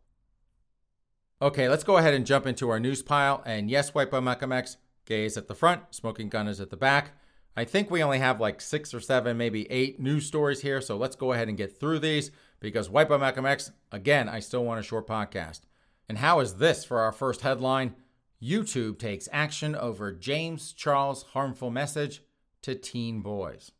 [1.42, 3.42] Okay, let's go ahead and jump into our news pile.
[3.44, 6.70] And yes, White Boy Malcolm X, gay is at the front, smoking gun is at
[6.70, 7.12] the back.
[7.56, 10.80] I think we only have like six or seven, maybe eight news stories here.
[10.80, 14.40] So let's go ahead and get through these because White Boy Malcolm X, again, I
[14.40, 15.60] still want a short podcast.
[16.08, 17.94] And how is this for our first headline?
[18.42, 22.22] YouTube takes action over James Charles' harmful message
[22.62, 23.72] to teen boys.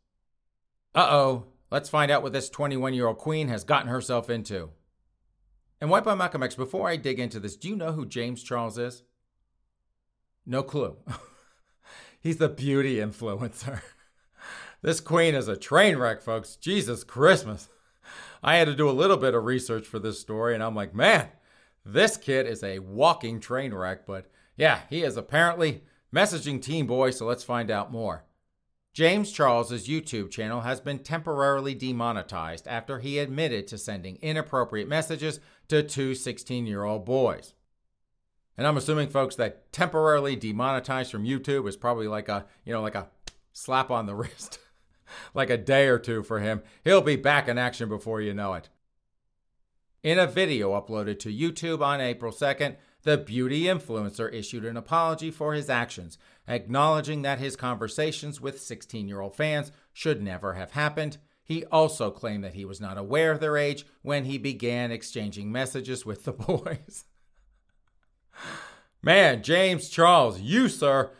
[0.93, 4.69] Uh oh, let's find out what this 21 year old queen has gotten herself into.
[5.79, 8.43] And White Boy Malcolm X, before I dig into this, do you know who James
[8.43, 9.01] Charles is?
[10.45, 10.97] No clue.
[12.21, 13.81] He's the beauty influencer.
[14.83, 16.55] this queen is a train wreck, folks.
[16.55, 17.67] Jesus Christmas.
[18.43, 20.93] I had to do a little bit of research for this story, and I'm like,
[20.93, 21.29] man,
[21.83, 24.05] this kid is a walking train wreck.
[24.05, 28.23] But yeah, he is apparently messaging Teen Boy, so let's find out more.
[28.93, 35.39] James Charles's YouTube channel has been temporarily demonetized after he admitted to sending inappropriate messages
[35.69, 37.53] to two 16 year old boys.
[38.61, 42.83] And I'm assuming, folks, that temporarily demonetized from YouTube is probably like a, you know,
[42.83, 43.07] like a
[43.53, 44.59] slap on the wrist,
[45.33, 46.61] like a day or two for him.
[46.83, 48.69] He'll be back in action before you know it.
[50.03, 55.31] In a video uploaded to YouTube on April 2nd, the beauty influencer issued an apology
[55.31, 60.73] for his actions, acknowledging that his conversations with 16 year old fans should never have
[60.73, 61.17] happened.
[61.43, 65.51] He also claimed that he was not aware of their age when he began exchanging
[65.51, 67.05] messages with the boys.
[69.03, 71.11] Man, James Charles, you, sir,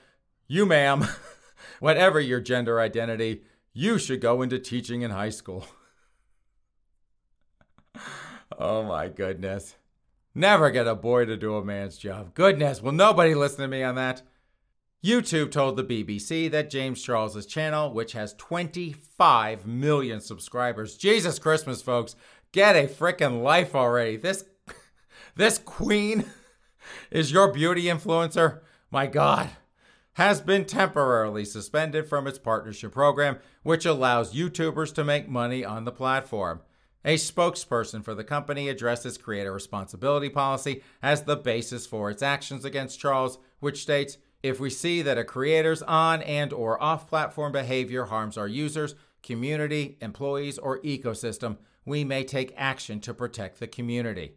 [0.48, 1.08] you, ma'am,
[1.80, 3.42] whatever your gender identity,
[3.74, 5.66] you should go into teaching in high school.
[8.60, 9.76] oh my goodness.
[10.34, 12.34] Never get a boy to do a man's job.
[12.34, 14.22] Goodness, will nobody listen to me on that?
[15.04, 21.82] YouTube told the BBC that James Charles's channel, which has 25 million subscribers, Jesus Christmas,
[21.82, 22.16] folks,
[22.52, 24.18] get a freaking life already.
[24.18, 24.46] This,
[25.36, 26.26] this queen
[27.10, 28.62] is your beauty influencer.
[28.90, 29.50] My God,
[30.14, 35.86] has been temporarily suspended from its partnership program, which allows YouTubers to make money on
[35.86, 36.62] the platform.
[37.04, 42.22] A spokesperson for the company addressed its creator responsibility policy as the basis for its
[42.22, 47.52] actions against Charles, which states, if we see that a creator's on and or off-platform
[47.52, 53.68] behavior harms our users, community, employees, or ecosystem, we may take action to protect the
[53.68, 54.34] community.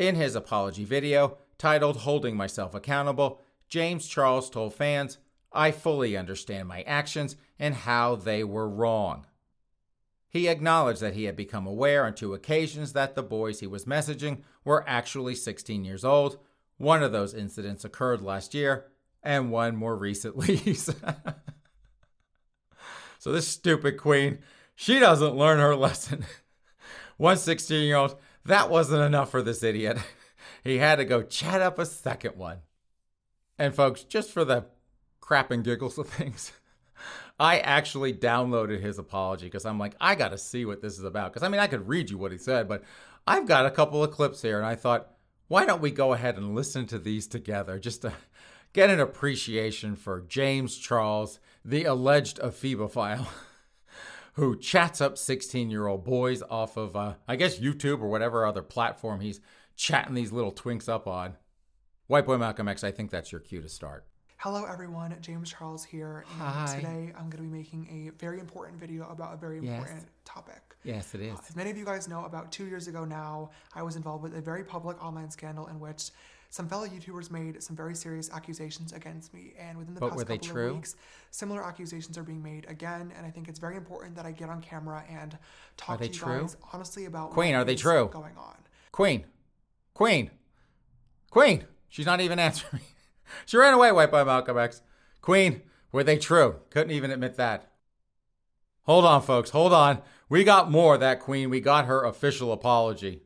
[0.00, 5.18] In his apology video, titled Holding Myself Accountable, James Charles told fans,
[5.52, 9.26] I fully understand my actions and how they were wrong.
[10.26, 13.84] He acknowledged that he had become aware on two occasions that the boys he was
[13.84, 16.38] messaging were actually 16 years old.
[16.78, 18.86] One of those incidents occurred last year,
[19.22, 20.56] and one more recently.
[20.76, 20.94] so,
[23.26, 24.38] this stupid queen,
[24.74, 26.24] she doesn't learn her lesson.
[27.18, 29.98] One 16 year old, that wasn't enough for this idiot.
[30.64, 32.58] He had to go chat up a second one.
[33.58, 34.66] And, folks, just for the
[35.20, 36.52] crap and giggles of things,
[37.38, 41.04] I actually downloaded his apology because I'm like, I got to see what this is
[41.04, 41.32] about.
[41.32, 42.82] Because I mean, I could read you what he said, but
[43.26, 45.10] I've got a couple of clips here, and I thought,
[45.48, 48.12] why don't we go ahead and listen to these together just to
[48.72, 53.26] get an appreciation for James Charles, the alleged ephebophile,
[54.40, 58.46] who chats up 16 year old boys off of, uh, I guess, YouTube or whatever
[58.46, 59.38] other platform he's
[59.76, 61.36] chatting these little twinks up on.
[62.06, 64.06] White Boy Malcolm X, I think that's your cue to start.
[64.38, 66.74] Hello everyone, James Charles here, and Hi.
[66.74, 69.76] today I'm going to be making a very important video about a very Yes.
[69.78, 70.62] important topic.
[70.84, 71.38] Yes, it is.
[71.46, 74.34] As many of you guys know, about two years ago now, I was involved with
[74.34, 76.10] a very public online scandal in which
[76.50, 80.26] some fellow YouTubers made some very serious accusations against me, and within the But past
[80.26, 80.68] couple true?
[80.70, 80.96] of weeks,
[81.30, 84.48] similar accusations are being made again, and I think it's very important that I get
[84.48, 85.38] on camera and
[85.76, 86.40] talk to you true?
[86.40, 88.10] guys honestly about Queen, are they true?
[88.12, 88.56] going on.
[88.92, 89.24] Queen.
[89.94, 90.30] Queen.
[91.30, 91.64] Queen.
[91.88, 92.82] She's not even answering.
[93.46, 94.82] she ran away, White Boy Malcolm X.
[95.20, 96.56] Queen, were they true?
[96.70, 97.70] Couldn't even admit that.
[98.84, 99.50] Hold on, folks.
[99.50, 100.02] Hold on.
[100.28, 101.50] We got more of that Queen.
[101.50, 103.22] We got her official apology,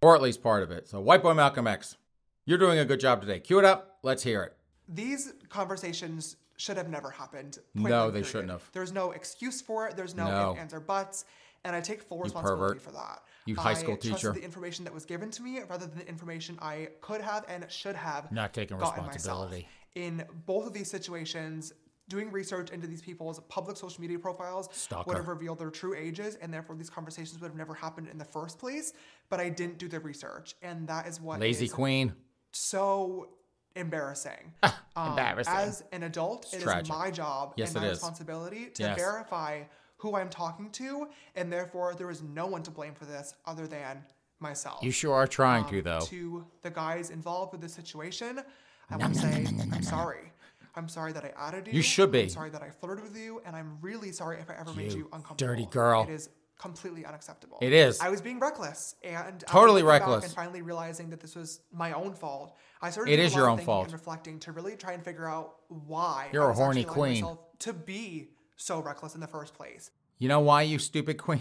[0.00, 0.88] or at least part of it.
[0.88, 1.96] So, White Boy Malcolm X,
[2.44, 3.40] you're doing a good job today.
[3.40, 3.98] Cue it up.
[4.02, 4.56] Let's hear it.
[4.88, 7.58] These conversations should have never happened.
[7.74, 8.26] No, they period.
[8.26, 8.68] shouldn't have.
[8.72, 9.96] There's no excuse for it.
[9.96, 10.56] There's no, No.
[10.58, 11.24] ands, or buts.
[11.64, 12.82] And I take full responsibility pervert.
[12.82, 13.22] for that.
[13.46, 14.32] You high school I trusted teacher.
[14.32, 17.64] the information that was given to me rather than the information I could have and
[17.70, 19.68] should have Not taking responsibility.
[19.94, 21.72] In both of these situations,
[22.08, 25.06] doing research into these people's public social media profiles Stalker.
[25.08, 28.18] would have revealed their true ages, and therefore these conversations would have never happened in
[28.18, 28.92] the first place.
[29.30, 32.12] But I didn't do the research, and that is what Lazy is Queen.
[32.52, 33.28] So
[33.76, 34.52] embarrassing.
[34.94, 35.54] Um, Embarrassing.
[35.54, 36.88] As an adult, It's it is tragic.
[36.94, 37.96] my job Yes, and my it is.
[37.96, 38.98] responsibility to Yes.
[38.98, 39.62] verify
[39.96, 43.66] who I'm talking to, and therefore there is no one to blame for this other
[43.66, 44.04] than
[44.38, 44.82] myself.
[44.82, 46.00] You sure are trying to, Um, though.
[46.06, 48.42] To the guys involved with this situation,
[48.90, 50.30] I want to say I'm sorry.
[50.76, 51.72] I'm sorry that I added you.
[51.72, 52.24] You should be.
[52.24, 54.92] I'm sorry that I flirted with you, and I'm really sorry if I ever made
[54.92, 55.36] You you uncomfortable.
[55.54, 56.02] dirty girl.
[56.02, 56.28] It is
[56.62, 57.58] completely unacceptable.
[57.60, 58.00] It is.
[58.00, 60.24] I was being reckless and Totally after looking back reckless.
[60.26, 63.12] And finally realizing that this was my own fault, I started.
[63.12, 63.84] It is your own fault.
[63.84, 67.26] And reflecting to really try and figure out why You're a horny queen.
[67.60, 69.90] To be so reckless in the first place.
[70.18, 71.40] You know why, you stupid queen?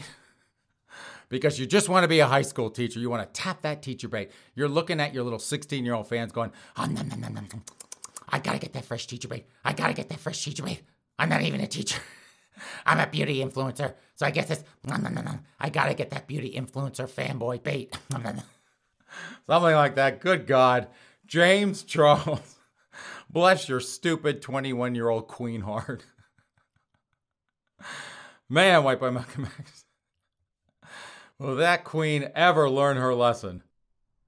[1.30, 2.99] because you just want to be a high school teacher.
[2.99, 4.32] You want to tap that teacher bait.
[4.55, 7.47] You're looking at your little 16 year old fans going, oh, nom, nom, nom, nom,
[7.51, 7.63] nom.
[8.28, 9.45] I got to get that fresh teacher bait.
[9.63, 10.82] I got to get that fresh teacher bait.
[11.19, 11.99] I'm not even a teacher.
[12.86, 13.93] I'm a beauty influencer.
[14.16, 15.43] So I guess it's, nom, nom, nom.
[15.59, 17.97] I got to get that beauty influencer fanboy bait.
[19.47, 20.22] Something like that.
[20.22, 20.88] Good God.
[21.26, 22.57] James Charles.
[23.30, 26.05] Bless your stupid 21 year old queen heart.
[28.49, 29.86] Man, White Boy Malcolm X.
[31.39, 33.64] Will that queen ever learn her lesson?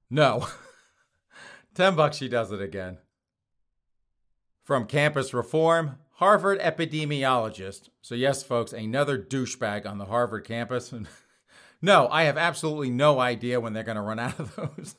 [0.10, 0.48] No.
[1.76, 2.98] 10 bucks she does it again.
[4.64, 7.90] From campus reform, Harvard epidemiologist.
[8.02, 10.94] So, yes, folks, another douchebag on the Harvard campus.
[11.82, 14.96] no, I have absolutely no idea when they're going to run out of those.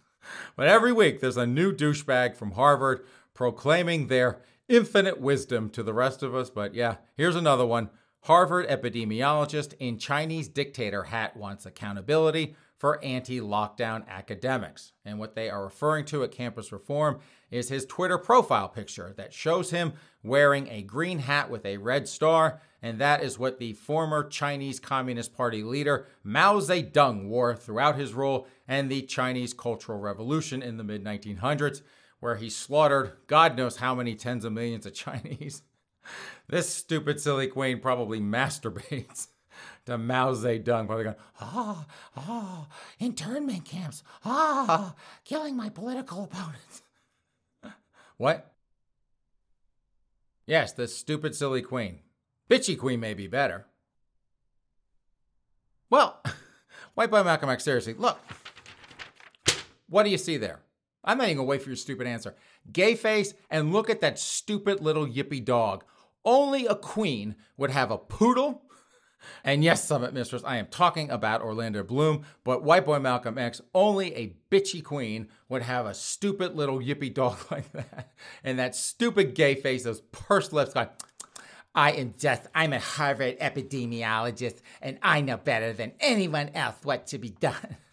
[0.57, 5.95] but every week there's a new douchebag from Harvard proclaiming their infinite wisdom to the
[5.95, 6.51] rest of us.
[6.51, 7.91] But yeah, here's another one.
[8.23, 14.93] Harvard epidemiologist in Chinese dictator hat wants accountability for anti lockdown academics.
[15.07, 17.18] And what they are referring to at campus reform
[17.51, 22.07] is his Twitter profile picture that shows him wearing a green hat with a red
[22.07, 22.61] star.
[22.82, 28.12] And that is what the former Chinese Communist Party leader Mao Zedong wore throughout his
[28.12, 31.80] rule and the Chinese Cultural Revolution in the mid 1900s,
[32.20, 35.62] where he slaughtered God knows how many tens of millions of Chinese.
[36.49, 39.28] this stupid, silly queen probably masturbates
[39.87, 42.68] to Mao Zedong, probably going, ah, ah,
[42.99, 46.82] internment camps, ah, killing my political opponents.
[48.16, 48.53] what?
[50.47, 52.01] Yes, the stupid, silly queen.
[52.49, 53.66] Bitchy queen may be better.
[55.91, 56.22] Well,
[56.95, 58.18] White Boy Malcolm X, seriously, look.
[59.89, 60.61] What do you see there?
[61.05, 62.35] I'm not even gonna wait for your stupid answer.
[62.72, 65.85] Gay face, and look at that stupid little yippy dog.
[66.24, 68.62] Only a queen would have a poodle
[69.45, 73.61] and yes, Summit Mistress, I am talking about Orlando Bloom, but White Boy Malcolm X,
[73.75, 78.12] only a bitchy queen would have a stupid little yippy dog like that.
[78.43, 80.89] And that stupid gay face, those pursed lips going,
[81.75, 87.07] I am just, I'm a Harvard epidemiologist, and I know better than anyone else what
[87.09, 87.77] to be done.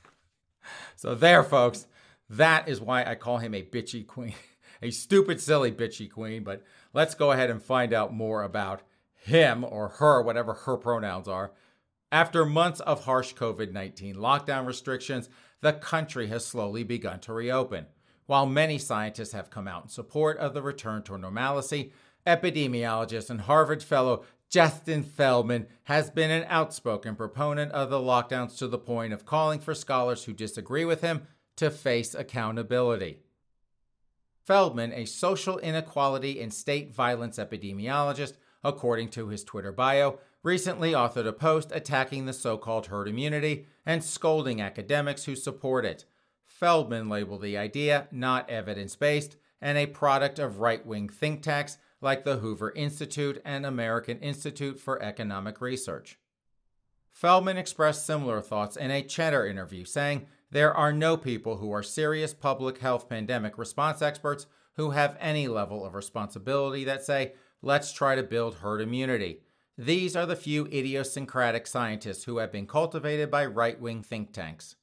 [0.96, 1.88] So, there, folks,
[2.30, 4.36] that is why I call him a bitchy queen.
[4.82, 6.44] a stupid, silly, bitchy queen.
[6.44, 6.64] But
[6.94, 8.82] let's go ahead and find out more about
[9.22, 11.52] him or her, whatever her pronouns are.
[12.12, 15.30] After months of harsh COVID 19 lockdown restrictions,
[15.62, 17.86] the country has slowly begun to reopen.
[18.26, 21.94] While many scientists have come out in support of the return to normalcy,
[22.26, 28.68] epidemiologist and Harvard fellow Justin Feldman has been an outspoken proponent of the lockdowns to
[28.68, 33.20] the point of calling for scholars who disagree with him to face accountability.
[34.46, 41.28] Feldman, a social inequality and state violence epidemiologist, according to his Twitter bio, recently authored
[41.28, 46.06] a post attacking the so called herd immunity and scolding academics who support it.
[46.46, 51.78] Feldman labeled the idea not evidence based and a product of right wing think tanks
[52.02, 56.18] like the Hoover Institute and American Institute for Economic Research.
[57.12, 61.84] Feldman expressed similar thoughts in a Cheddar interview, saying, There are no people who are
[61.84, 67.94] serious public health pandemic response experts who have any level of responsibility that say, let's
[67.94, 69.42] try to build herd immunity.
[69.78, 74.76] These are the few idiosyncratic scientists who have been cultivated by right wing think tanks.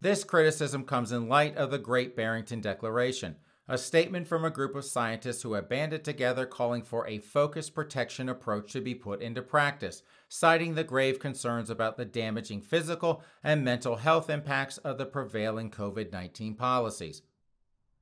[0.00, 3.36] This criticism comes in light of the Great Barrington Declaration,
[3.66, 7.74] a statement from a group of scientists who have banded together calling for a focused
[7.74, 13.22] protection approach to be put into practice, citing the grave concerns about the damaging physical
[13.44, 17.22] and mental health impacts of the prevailing COVID 19 policies.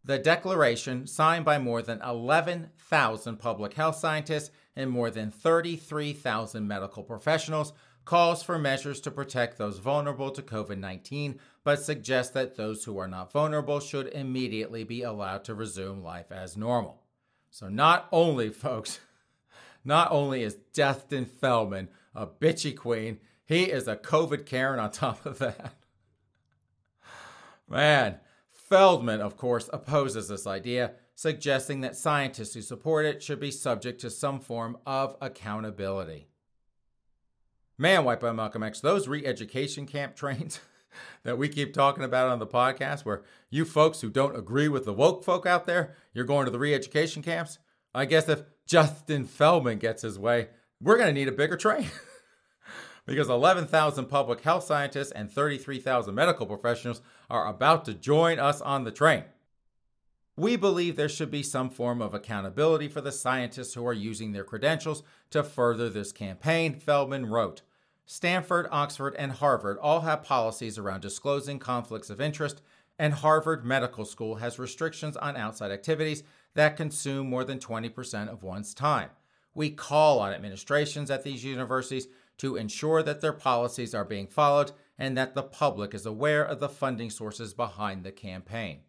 [0.06, 7.02] The declaration, signed by more than 11,000 public health scientists and more than 33,000 medical
[7.02, 7.72] professionals,
[8.04, 12.96] calls for measures to protect those vulnerable to COVID 19, but suggests that those who
[12.98, 17.02] are not vulnerable should immediately be allowed to resume life as normal.
[17.50, 19.00] So, not only, folks,
[19.84, 25.26] not only is Justin Feldman a bitchy queen, he is a COVID Karen on top
[25.26, 25.74] of that.
[27.68, 28.20] Man,
[28.68, 34.00] Feldman, of course, opposes this idea, suggesting that scientists who support it should be subject
[34.00, 36.26] to some form of accountability.
[37.78, 40.60] Man, White Boy Malcolm X, those re education camp trains
[41.22, 44.84] that we keep talking about on the podcast, where you folks who don't agree with
[44.84, 47.58] the woke folk out there, you're going to the re education camps.
[47.94, 50.48] I guess if Justin Feldman gets his way,
[50.80, 51.86] we're going to need a bigger train.
[53.06, 57.00] because 11,000 public health scientists and 33,000 medical professionals
[57.30, 59.24] are about to join us on the train.
[60.36, 64.32] We believe there should be some form of accountability for the scientists who are using
[64.32, 67.62] their credentials to further this campaign, Feldman wrote.
[68.04, 72.60] Stanford, Oxford, and Harvard all have policies around disclosing conflicts of interest,
[72.98, 76.22] and Harvard Medical School has restrictions on outside activities
[76.54, 79.10] that consume more than 20% of one's time.
[79.54, 82.08] We call on administrations at these universities
[82.38, 86.60] to ensure that their policies are being followed and that the public is aware of
[86.60, 88.80] the funding sources behind the campaign.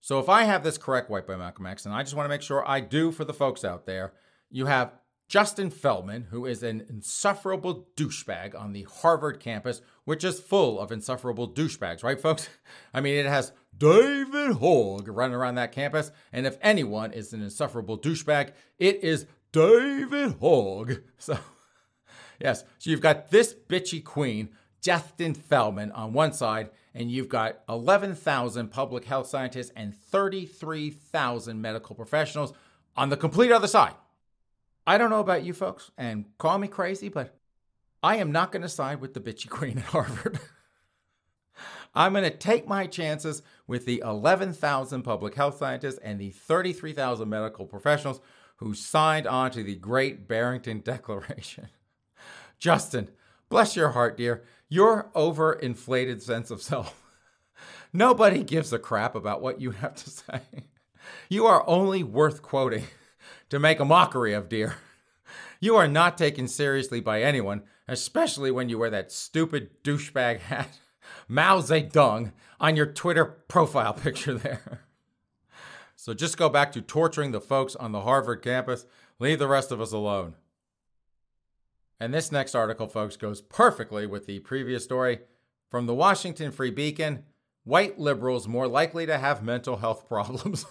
[0.00, 2.30] So, if I have this correct, White Boy Malcolm X, and I just want to
[2.30, 4.12] make sure I do for the folks out there,
[4.50, 4.92] you have
[5.28, 10.90] Justin Feldman, who is an insufferable douchebag on the Harvard campus, which is full of
[10.90, 12.48] insufferable douchebags, right, folks?
[12.94, 16.10] I mean, it has David Hogg running around that campus.
[16.32, 21.02] And if anyone is an insufferable douchebag, it is David Hogg.
[21.18, 21.38] So,
[22.38, 27.60] yes, so you've got this bitchy queen, Justin Feldman, on one side, and you've got
[27.68, 32.52] 11,000 public health scientists and 33,000 medical professionals
[32.96, 33.94] on the complete other side.
[34.86, 37.38] I don't know about you folks, and call me crazy, but
[38.02, 40.40] I am not going to side with the bitchy queen at Harvard.
[41.94, 47.28] I'm going to take my chances with the 11,000 public health scientists and the 33,000
[47.28, 48.20] medical professionals
[48.56, 51.68] who signed on to the Great Barrington Declaration.
[52.58, 53.10] Justin,
[53.48, 57.02] bless your heart, dear, your overinflated sense of self.
[57.92, 60.40] Nobody gives a crap about what you have to say.
[61.28, 62.84] You are only worth quoting
[63.50, 64.76] to make a mockery of, dear.
[65.60, 70.78] You are not taken seriously by anyone, especially when you wear that stupid douchebag hat,
[71.26, 74.82] Mao Zedong, on your Twitter profile picture there.
[75.96, 78.86] So just go back to torturing the folks on the Harvard campus.
[79.18, 80.34] Leave the rest of us alone.
[82.00, 85.20] And this next article, folks, goes perfectly with the previous story.
[85.68, 87.24] From the Washington Free Beacon
[87.68, 90.64] White liberals more likely to have mental health problems.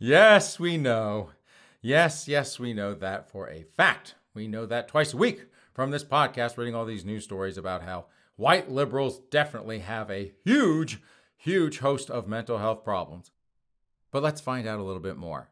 [0.00, 1.30] yes, we know.
[1.80, 4.16] Yes, yes, we know that for a fact.
[4.34, 7.82] We know that twice a week from this podcast, reading all these news stories about
[7.82, 11.00] how white liberals definitely have a huge,
[11.36, 13.30] huge host of mental health problems.
[14.10, 15.49] But let's find out a little bit more.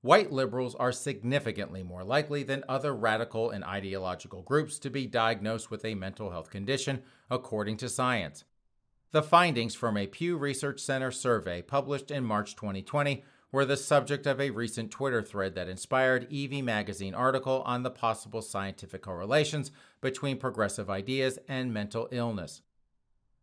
[0.00, 5.72] White liberals are significantly more likely than other radical and ideological groups to be diagnosed
[5.72, 8.44] with a mental health condition, according to science.
[9.10, 14.26] The findings from a Pew Research Center survey published in March 2020 were the subject
[14.26, 19.72] of a recent Twitter thread that inspired Evie Magazine article on the possible scientific correlations
[20.00, 22.60] between progressive ideas and mental illness.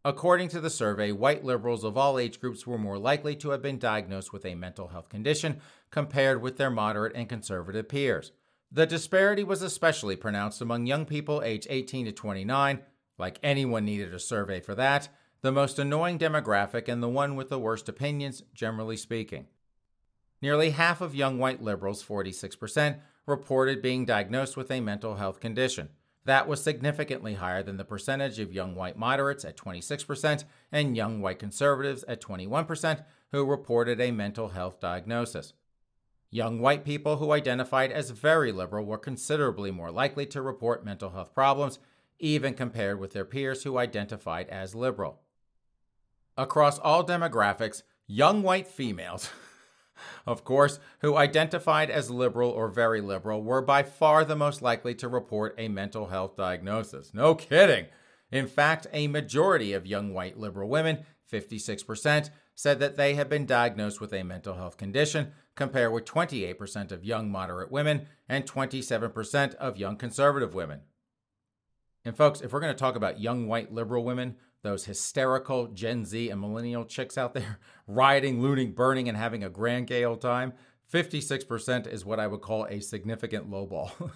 [0.05, 3.63] According to the survey, white liberals of all age groups were more likely to have
[3.63, 5.59] been diagnosed with a mental health condition
[5.95, 8.33] compared with their moderate and conservative peers.
[8.69, 12.81] The disparity was especially pronounced among young people aged 18 to 29,
[13.17, 15.07] like anyone needed a survey for that,
[15.39, 19.47] the most annoying demographic and the one with the worst opinions, generally speaking.
[20.41, 25.87] Nearly half of young white liberals, 46%, reported being diagnosed with a mental health condition.
[26.25, 30.43] That was significantly higher than the percentage of young white moderates at 26%
[30.73, 35.53] and young white conservatives at 21% who reported a mental health diagnosis.
[36.35, 41.11] Young white people who identified as very liberal were considerably more likely to report mental
[41.11, 41.79] health problems,
[42.19, 45.21] even compared with their peers who identified as liberal.
[46.35, 49.29] Across all demographics, young white females
[50.27, 54.93] of course, who identified as liberal or very liberal, were by far the most likely
[54.95, 57.13] to report a mental health diagnosis.
[57.13, 57.85] No kidding.
[58.29, 63.45] In fact, a majority of young white liberal women, 56%, said that they had been
[63.45, 69.55] diagnosed with a mental health condition, compared with 28% of young moderate women and 27%
[69.55, 70.81] of young conservative women.
[72.03, 76.05] And folks, if we're going to talk about young white liberal women, those hysterical Gen
[76.05, 80.21] Z and millennial chicks out there rioting, looting, burning, and having a grand gay old
[80.21, 80.53] time,
[80.91, 84.11] 56% is what I would call a significant lowball.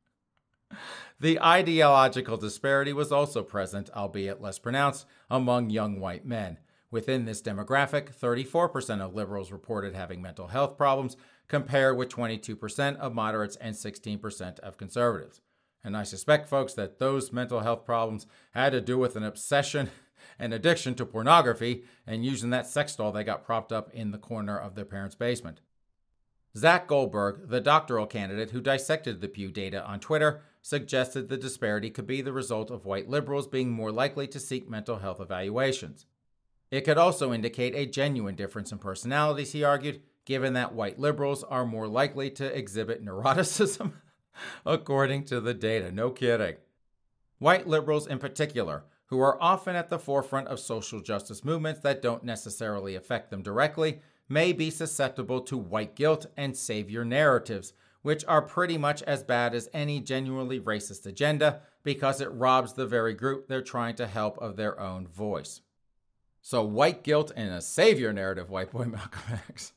[1.20, 6.58] the ideological disparity was also present, albeit less pronounced, among young white men.
[6.90, 11.16] Within this demographic, 34% of liberals reported having mental health problems,
[11.48, 15.40] compared with 22% of moderates and 16% of conservatives.
[15.84, 19.90] And I suspect, folks, that those mental health problems had to do with an obsession
[20.38, 24.18] and addiction to pornography and using that sex doll they got propped up in the
[24.18, 25.60] corner of their parents' basement.
[26.56, 31.90] Zach Goldberg, the doctoral candidate who dissected the Pew data on Twitter, suggested the disparity
[31.90, 36.06] could be the result of white liberals being more likely to seek mental health evaluations.
[36.70, 41.44] It could also indicate a genuine difference in personalities, he argued, given that white liberals
[41.44, 43.92] are more likely to exhibit neuroticism
[44.66, 45.92] according to the data.
[45.92, 46.56] No kidding.
[47.38, 52.02] White liberals, in particular, who are often at the forefront of social justice movements that
[52.02, 58.24] don't necessarily affect them directly, may be susceptible to white guilt and savior narratives, which
[58.26, 63.14] are pretty much as bad as any genuinely racist agenda because it robs the very
[63.14, 65.60] group they're trying to help of their own voice.
[66.48, 69.72] So, white guilt and a savior narrative, white boy Malcolm X.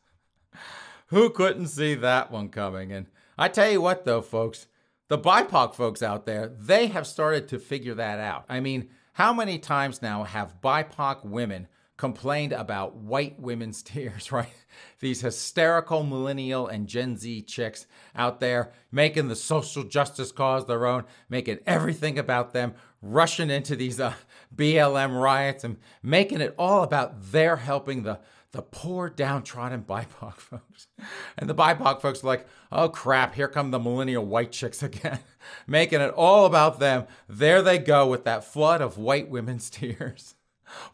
[1.08, 2.92] Who couldn't see that one coming?
[2.92, 3.08] And
[3.40, 4.68] I tell you what, though, folks,
[5.08, 8.46] the BIPOC folks out there, they have started to figure that out.
[8.48, 11.68] I mean, how many times now have BIPOC women
[11.98, 14.54] complained about white women's tears, right?
[15.00, 20.86] These hysterical millennial and Gen Z chicks out there making the social justice cause their
[20.86, 24.14] own, making everything about them, rushing into these uh,
[24.56, 28.20] BLM riots and making it all about their helping the
[28.52, 30.88] the poor downtrodden BIPOC folks.
[31.38, 35.20] And the BIPOC folks are like, oh crap, here come the millennial white chicks again,
[35.68, 37.06] making it all about them.
[37.28, 40.36] There they go with that flood of white women's tears.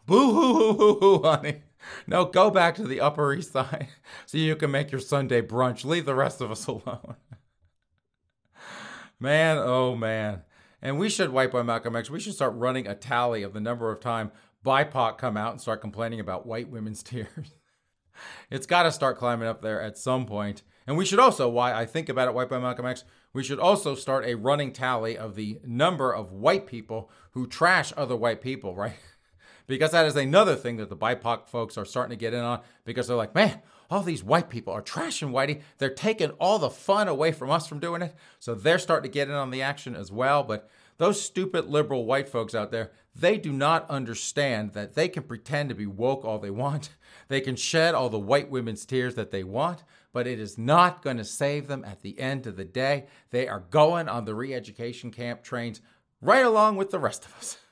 [0.06, 1.62] Boo hoo hoo hoo hoo, honey.
[2.06, 3.88] No, go back to the Upper East Side
[4.26, 5.84] so you can make your Sunday brunch.
[5.84, 7.16] Leave the rest of us alone.
[9.20, 10.42] man, oh man.
[10.82, 13.60] And we should, White Boy Malcolm X, we should start running a tally of the
[13.60, 14.30] number of time
[14.64, 17.54] BIPOC come out and start complaining about white women's tears.
[18.50, 20.62] it's got to start climbing up there at some point.
[20.86, 23.58] And we should also, why I think about it, White Boy Malcolm X, we should
[23.58, 28.40] also start a running tally of the number of white people who trash other white
[28.40, 28.94] people, right?
[29.66, 32.60] because that is another thing that the BIPOC folks are starting to get in on
[32.84, 33.60] because they're like, man,
[33.90, 35.62] all these white people are trashing whitey.
[35.78, 38.14] They're taking all the fun away from us from doing it.
[38.38, 40.42] So they're starting to get in on the action as well.
[40.42, 40.68] But
[40.98, 45.68] those stupid liberal white folks out there, they do not understand that they can pretend
[45.68, 46.90] to be woke all they want.
[47.28, 49.82] They can shed all the white women's tears that they want,
[50.12, 53.06] but it is not going to save them at the end of the day.
[53.30, 55.80] They are going on the re education camp trains
[56.20, 57.58] right along with the rest of us.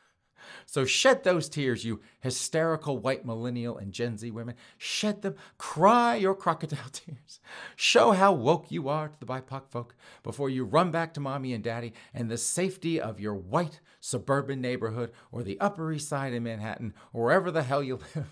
[0.66, 4.54] So shed those tears, you hysterical white millennial and Gen Z women.
[4.78, 5.34] Shed them.
[5.58, 7.40] Cry your crocodile tears.
[7.76, 11.52] Show how woke you are to the BIPOC folk before you run back to mommy
[11.52, 16.32] and daddy and the safety of your white suburban neighborhood or the Upper East Side
[16.32, 18.26] in Manhattan or wherever the hell you live.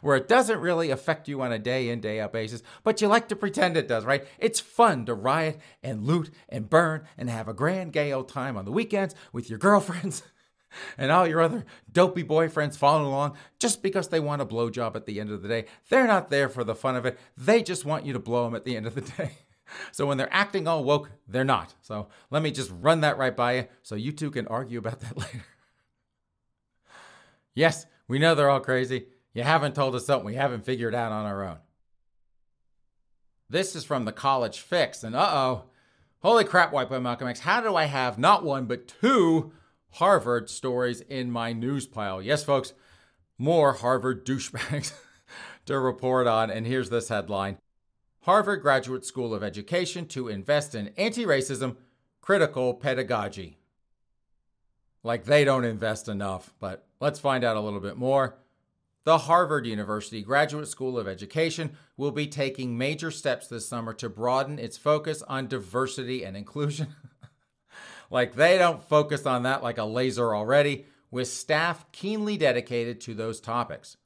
[0.00, 3.08] Where it doesn't really affect you on a day in, day out basis, but you
[3.08, 4.26] like to pretend it does, right?
[4.38, 8.56] It's fun to riot and loot and burn and have a grand gay old time
[8.56, 10.22] on the weekends with your girlfriends.
[10.98, 15.06] and all your other dopey boyfriends following along just because they want a blowjob at
[15.06, 15.66] the end of the day.
[15.88, 17.18] They're not there for the fun of it.
[17.36, 19.32] They just want you to blow them at the end of the day.
[19.92, 21.74] So when they're acting all woke, they're not.
[21.80, 25.00] So let me just run that right by you so you two can argue about
[25.00, 25.42] that later.
[27.54, 29.06] yes, we know they're all crazy.
[29.32, 31.56] You haven't told us something we haven't figured out on our own.
[33.48, 35.64] This is from the College Fix, and uh oh,
[36.20, 39.52] holy crap, White Boy Malcolm X, how do I have not one but two
[39.94, 42.20] Harvard stories in my news pile.
[42.20, 42.72] Yes, folks,
[43.38, 44.92] more Harvard douchebags
[45.66, 46.50] to report on.
[46.50, 47.58] And here's this headline
[48.22, 51.76] Harvard Graduate School of Education to invest in anti racism,
[52.20, 53.58] critical pedagogy.
[55.04, 58.38] Like they don't invest enough, but let's find out a little bit more.
[59.04, 64.08] The Harvard University Graduate School of Education will be taking major steps this summer to
[64.08, 66.96] broaden its focus on diversity and inclusion.
[68.10, 73.14] Like they don't focus on that like a laser already, with staff keenly dedicated to
[73.14, 73.96] those topics.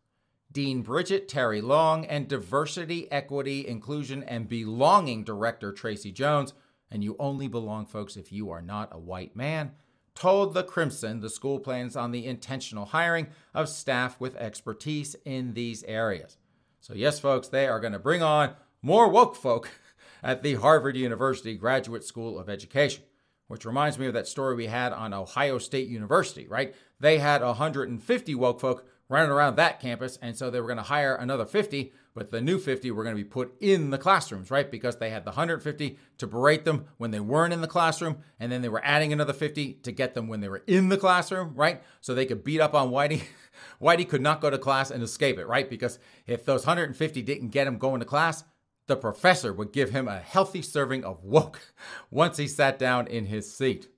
[0.51, 6.55] Dean Bridget Terry Long and Diversity, Equity, Inclusion, and Belonging Director Tracy Jones,
[6.90, 9.72] and you only belong, folks, if you are not a white man,
[10.14, 15.53] told the Crimson the school plans on the intentional hiring of staff with expertise in
[15.53, 16.38] these areas.
[16.80, 19.70] So, yes, folks, they are going to bring on more woke folk
[20.22, 23.05] at the Harvard University Graduate School of Education
[23.49, 26.74] which reminds me of that story we had on Ohio State University, right?
[27.01, 30.82] They had 150 woke folk running around that campus, and so they were going to
[30.82, 34.51] hire another 50, but the new 50 were going to be put in the classrooms,
[34.51, 34.70] right?
[34.70, 38.53] Because they had the 150 to berate them when they weren't in the classroom, and
[38.53, 41.55] then they were adding another 50 to get them when they were in the classroom,
[41.55, 41.82] right?
[42.03, 43.22] So they could beat up on Whitey.
[43.82, 45.70] Whitey could not go to class and escape it, right?
[45.70, 48.44] Because if those 150 didn't get him going to class,
[48.89, 51.61] the professor would give him a healthy serving of woke
[52.11, 53.89] once he sat down in his seat.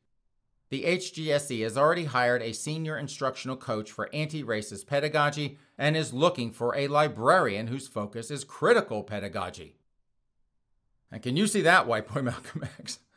[0.68, 6.12] The HGSE has already hired a senior instructional coach for anti racist pedagogy and is
[6.12, 9.76] looking for a librarian whose focus is critical pedagogy.
[11.10, 12.98] And can you see that, white boy Malcolm X?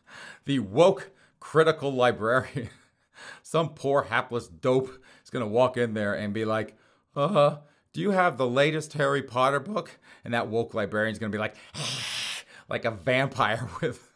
[0.46, 2.70] The woke critical librarian.
[3.42, 4.92] Some poor hapless dope
[5.24, 6.78] is going to walk in there and be like,
[7.16, 7.58] uh
[7.94, 10.00] do you have the latest Harry Potter book?
[10.24, 11.56] And that woke librarian's gonna be like,
[12.70, 14.10] like a vampire with,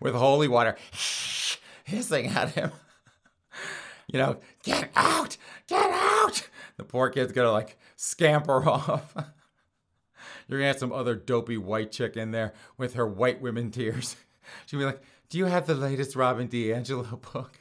[0.00, 0.76] with holy water,
[1.84, 2.72] hissing at him.
[4.08, 6.48] You know, get out, get out.
[6.76, 9.14] The poor kid's gonna like scamper off.
[10.46, 14.16] You're gonna have some other dopey white chick in there with her white women tears.
[14.66, 17.58] She'll be like, Do you have the latest Robin DiAngelo book?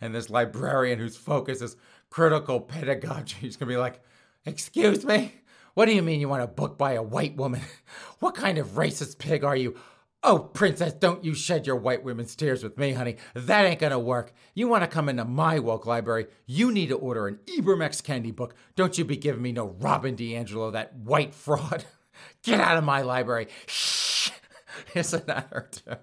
[0.00, 1.76] And this librarian whose focus is
[2.10, 4.00] critical pedagogy is gonna be like,
[4.44, 5.34] Excuse me?
[5.74, 7.62] What do you mean you want a book by a white woman?
[8.18, 9.76] What kind of racist pig are you?
[10.22, 13.16] Oh, princess, don't you shed your white women's tears with me, honey.
[13.34, 14.32] That ain't gonna work.
[14.54, 18.00] You wanna come into my woke library, you need to order an Ibram X.
[18.00, 18.54] Kendi book.
[18.76, 21.84] Don't you be giving me no Robin DiAngelo, that white fraud.
[22.44, 23.48] Get out of my library.
[23.66, 24.30] Shh.
[24.94, 25.96] Isn't that her too?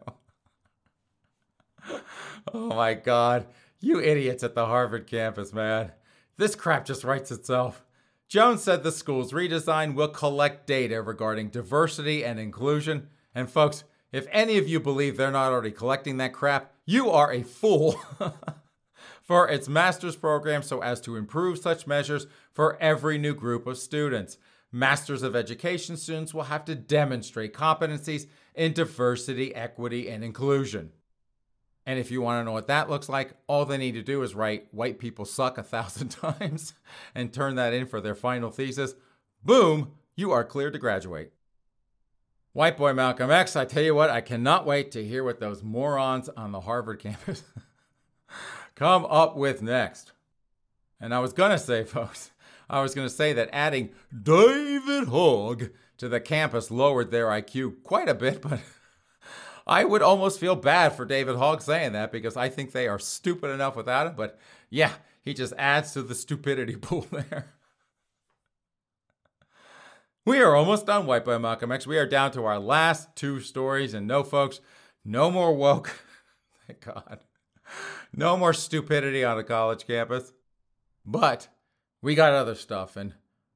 [2.53, 3.47] Oh my God.
[3.79, 5.93] You idiots at the Harvard campus, man.
[6.35, 7.85] This crap just writes itself.
[8.29, 13.07] Jones said the school's redesign will collect data regarding diversity and inclusion.
[13.33, 17.33] And folks, if any of you believe they're not already collecting that crap, you are
[17.33, 17.99] a fool.
[19.23, 23.77] for its master's program so as to improve such measures for every new group of
[23.77, 24.37] students.
[24.71, 30.91] Masters of Education students will have to demonstrate competencies in diversity, equity, and inclusion.
[31.89, 34.21] And if you want to know what that looks like, all they need to do
[34.21, 36.75] is write white people suck a thousand times
[37.15, 38.93] and turn that in for their final thesis.
[39.43, 41.31] Boom, you are cleared to graduate.
[42.53, 45.63] White boy Malcolm X, I tell you what, I cannot wait to hear what those
[45.63, 47.41] morons on the Harvard campus
[48.75, 50.11] come up with next.
[51.01, 52.29] And I was going to say, folks,
[52.69, 57.81] I was going to say that adding David Hogg to the campus lowered their IQ
[57.81, 58.59] quite a bit, but
[59.69, 62.97] I would almost feel bad for David Hogg saying that because I think they are
[62.97, 64.15] stupid enough without him.
[64.15, 64.39] But
[64.71, 67.53] yeah, he just adds to the stupidity pool there.
[70.25, 71.85] We are almost done, White Boy Malcolm X.
[71.85, 74.59] We are down to our last two stories, and no, folks,
[75.05, 76.01] no more woke.
[76.67, 77.19] Thank God.
[78.11, 80.33] No more stupidity on a college campus.
[81.05, 81.47] But
[82.01, 83.13] we got other stuff, and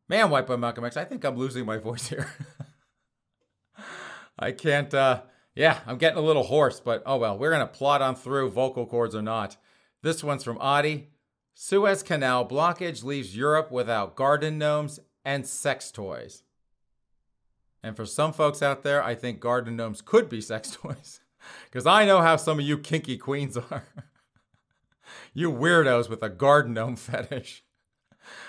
[0.07, 2.31] man, White Boy Malcolm X, I think I'm losing my voice here.
[4.39, 5.21] I can't, uh,
[5.55, 8.49] yeah, I'm getting a little hoarse, but oh well, we're going to plot on through,
[8.49, 9.57] vocal cords or not.
[10.01, 11.09] This one's from Adi.
[11.53, 16.43] Suez Canal blockage leaves Europe without garden gnomes and sex toys.
[17.83, 21.19] And for some folks out there, I think garden gnomes could be sex toys.
[21.65, 23.83] Because I know how some of you kinky queens are.
[25.33, 27.63] you weirdos with a garden gnome fetish.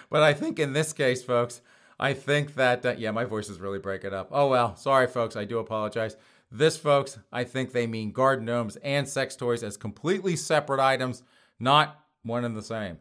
[0.08, 1.60] But I think in this case, folks,
[1.98, 4.28] I think that, uh, yeah, my voice is really breaking up.
[4.30, 6.16] Oh well, sorry, folks, I do apologize.
[6.56, 11.24] This, folks, I think they mean garden gnomes and sex toys as completely separate items,
[11.58, 12.98] not one and the same.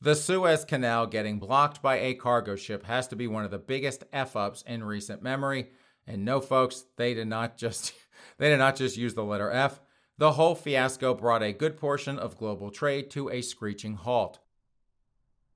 [0.00, 3.58] The Suez Canal getting blocked by a cargo ship has to be one of the
[3.58, 5.68] biggest f ups in recent memory.
[6.06, 7.92] And no, folks, they did not just
[8.38, 9.82] they did not just use the letter F.
[10.16, 14.38] The whole fiasco brought a good portion of global trade to a screeching halt.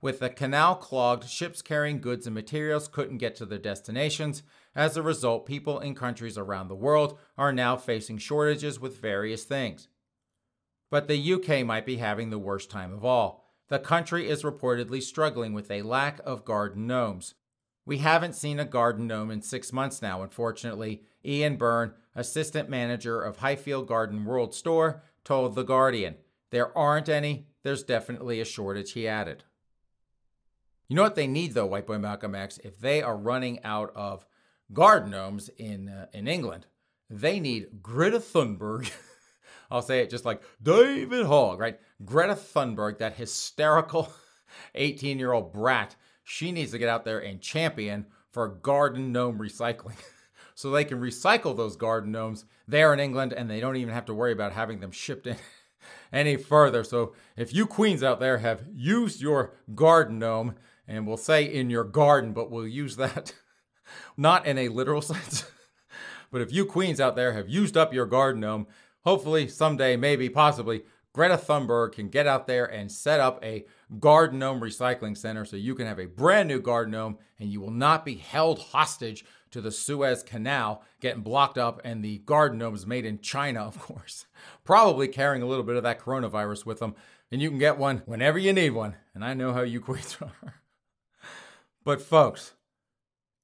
[0.03, 4.43] With the canal clogged, ships carrying goods and materials couldn't get to their destinations.
[4.74, 9.44] As a result, people in countries around the world are now facing shortages with various
[9.44, 9.88] things.
[10.90, 13.42] But the UK might be having the worst time of all
[13.72, 17.32] the country is reportedly struggling with a lack of garden gnomes.
[17.86, 21.04] We haven't seen a garden gnome in six months now, unfortunately.
[21.24, 26.16] Ian Byrne, assistant manager of Highfield Garden World Store, told The Guardian.
[26.50, 29.44] There aren't any, there's definitely a shortage, he added.
[30.86, 32.58] You know what they need, though, White Boy Malcolm X?
[32.62, 34.26] If they are running out of
[34.72, 36.66] garden gnomes in, uh, in England,
[37.10, 38.90] they need Greta Thunberg.
[39.70, 41.78] I'll say it just like David Hogg, right?
[42.04, 44.12] Greta Thunberg, that hysterical
[44.74, 49.38] 18 year old brat, she needs to get out there and champion for garden gnome
[49.38, 49.96] recycling.
[50.54, 54.06] so they can recycle those garden gnomes there in England and they don't even have
[54.06, 55.36] to worry about having them shipped in
[56.12, 56.84] any further.
[56.84, 60.54] So if you queens out there have used your garden gnome,
[60.86, 63.34] and we'll say in your garden, but we'll use that
[64.16, 65.45] not in a literal sense.
[66.30, 68.66] but if you queens out there have used up your garden gnome,
[69.05, 70.82] hopefully someday, maybe, possibly,
[71.12, 73.66] Greta Thunberg can get out there and set up a
[74.01, 77.61] garden gnome recycling center so you can have a brand new garden gnome and you
[77.61, 82.59] will not be held hostage to the Suez Canal getting blocked up and the garden
[82.59, 84.26] gnomes made in China, of course,
[84.64, 86.95] probably carrying a little bit of that coronavirus with them.
[87.30, 88.97] And you can get one whenever you need one.
[89.14, 90.55] And I know how you queens are.
[91.84, 92.55] but, folks,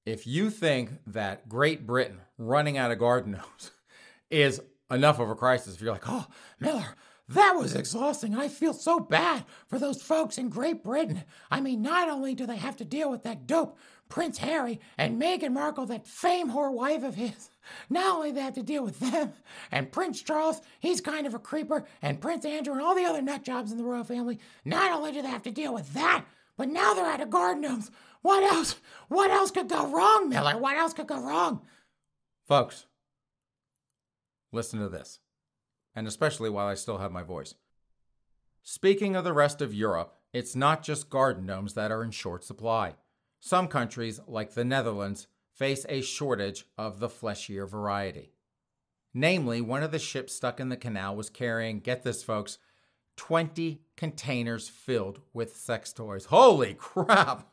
[0.09, 3.71] if you think that Great Britain running out of garden gnomes
[4.31, 6.27] is enough of a crisis, if you're like, oh,
[6.59, 6.97] Miller,
[7.29, 8.35] that was exhausting.
[8.35, 11.25] I feel so bad for those folks in Great Britain.
[11.51, 13.79] I mean, not only do they have to deal with that dope
[14.09, 17.51] Prince Harry and Meghan Markle, that fame whore wife of his,
[17.91, 19.35] not only they have to deal with them
[19.71, 23.21] and Prince Charles, he's kind of a creeper, and Prince Andrew and all the other
[23.21, 26.25] nut jobs in the royal family, not only do they have to deal with that,
[26.57, 27.91] but now they're out of garden gnomes.
[28.23, 28.77] What else?
[29.09, 30.59] What else could go wrong, Miller?
[30.59, 31.63] What else could go wrong?
[32.47, 32.87] Folks,
[34.53, 35.21] listen to this
[35.99, 37.57] and especially while I still have my voice.
[38.63, 42.45] Speaking of the rest of Europe, it's not just garden gnomes that are in short
[42.45, 42.95] supply.
[43.41, 48.31] Some countries, like the Netherlands, face a shortage of the fleshier variety.
[49.13, 52.59] Namely, one of the ships stuck in the canal was carrying, get this, folks,
[53.17, 56.27] 20 containers filled with sex toys.
[56.27, 57.49] Holy crap!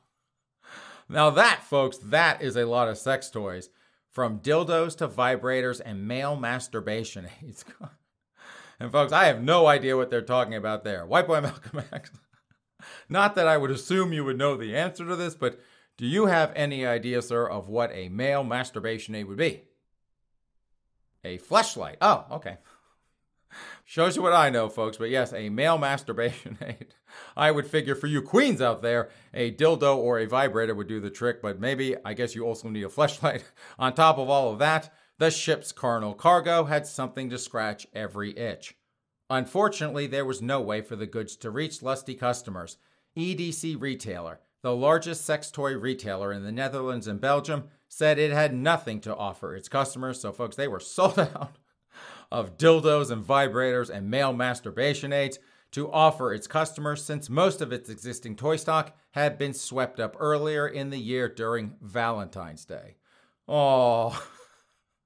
[1.08, 3.70] Now, that, folks, that is a lot of sex toys.
[4.12, 7.66] From dildos to vibrators and male masturbation aids.
[8.80, 11.06] And folks, I have no idea what they're talking about there.
[11.06, 12.12] White boy Malcolm X.
[13.10, 15.60] Not that I would assume you would know the answer to this, but
[15.98, 19.64] do you have any idea, sir, of what a male masturbation aid would be?
[21.24, 21.98] A fleshlight.
[22.02, 22.58] Oh, okay.
[23.88, 24.98] Shows you what I know, folks.
[24.98, 26.96] But yes, a male masturbation aid.
[27.38, 31.00] I would figure for you queens out there, a dildo or a vibrator would do
[31.00, 33.44] the trick, but maybe I guess you also need a Fleshlight.
[33.78, 38.36] On top of all of that, the ship's carnal cargo had something to scratch every
[38.38, 38.76] itch.
[39.30, 42.78] Unfortunately, there was no way for the goods to reach lusty customers.
[43.16, 48.54] EDC Retailer, the largest sex toy retailer in the Netherlands and Belgium, said it had
[48.54, 50.20] nothing to offer its customers.
[50.20, 51.56] So, folks, they were sold out
[52.32, 55.40] of dildos and vibrators and male masturbation aids
[55.72, 60.16] to offer its customers since most of its existing toy stock had been swept up
[60.20, 62.96] earlier in the year during Valentine's Day.
[63.48, 64.26] Oh,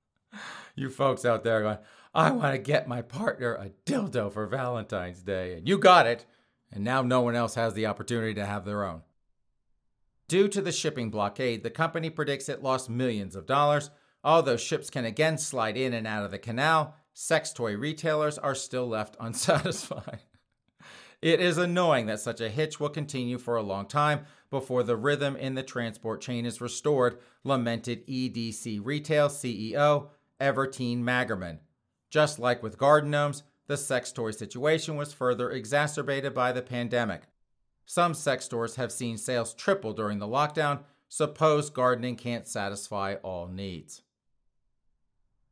[0.76, 1.78] you folks out there going,
[2.14, 5.54] I want to get my partner a dildo for Valentine's Day.
[5.54, 6.26] And you got it.
[6.72, 9.02] And now no one else has the opportunity to have their own.
[10.28, 13.90] Due to the shipping blockade, the company predicts it lost millions of dollars.
[14.24, 18.56] Although ships can again slide in and out of the canal, sex toy retailers are
[18.56, 20.22] still left unsatisfied.
[21.22, 24.96] it is annoying that such a hitch will continue for a long time before the
[24.96, 30.08] rhythm in the transport chain is restored, lamented EDC Retail CEO
[30.40, 31.60] Evertine Magerman.
[32.10, 37.24] Just like with garden gnomes, the sex toy situation was further exacerbated by the pandemic.
[37.86, 40.84] Some sex stores have seen sales triple during the lockdown.
[41.10, 44.04] Suppose gardening can't satisfy all needs.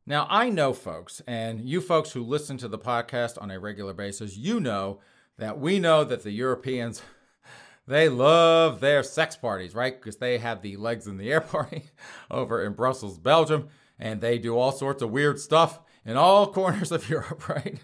[0.08, 3.92] Now, I know folks, and you folks who listen to the podcast on a regular
[3.92, 5.00] basis, you know
[5.36, 7.02] that we know that the Europeans,
[7.86, 9.94] they love their sex parties, right?
[9.94, 11.90] Because they have the legs in the air party
[12.30, 16.90] over in Brussels, Belgium, and they do all sorts of weird stuff in all corners
[16.90, 17.78] of Europe, right?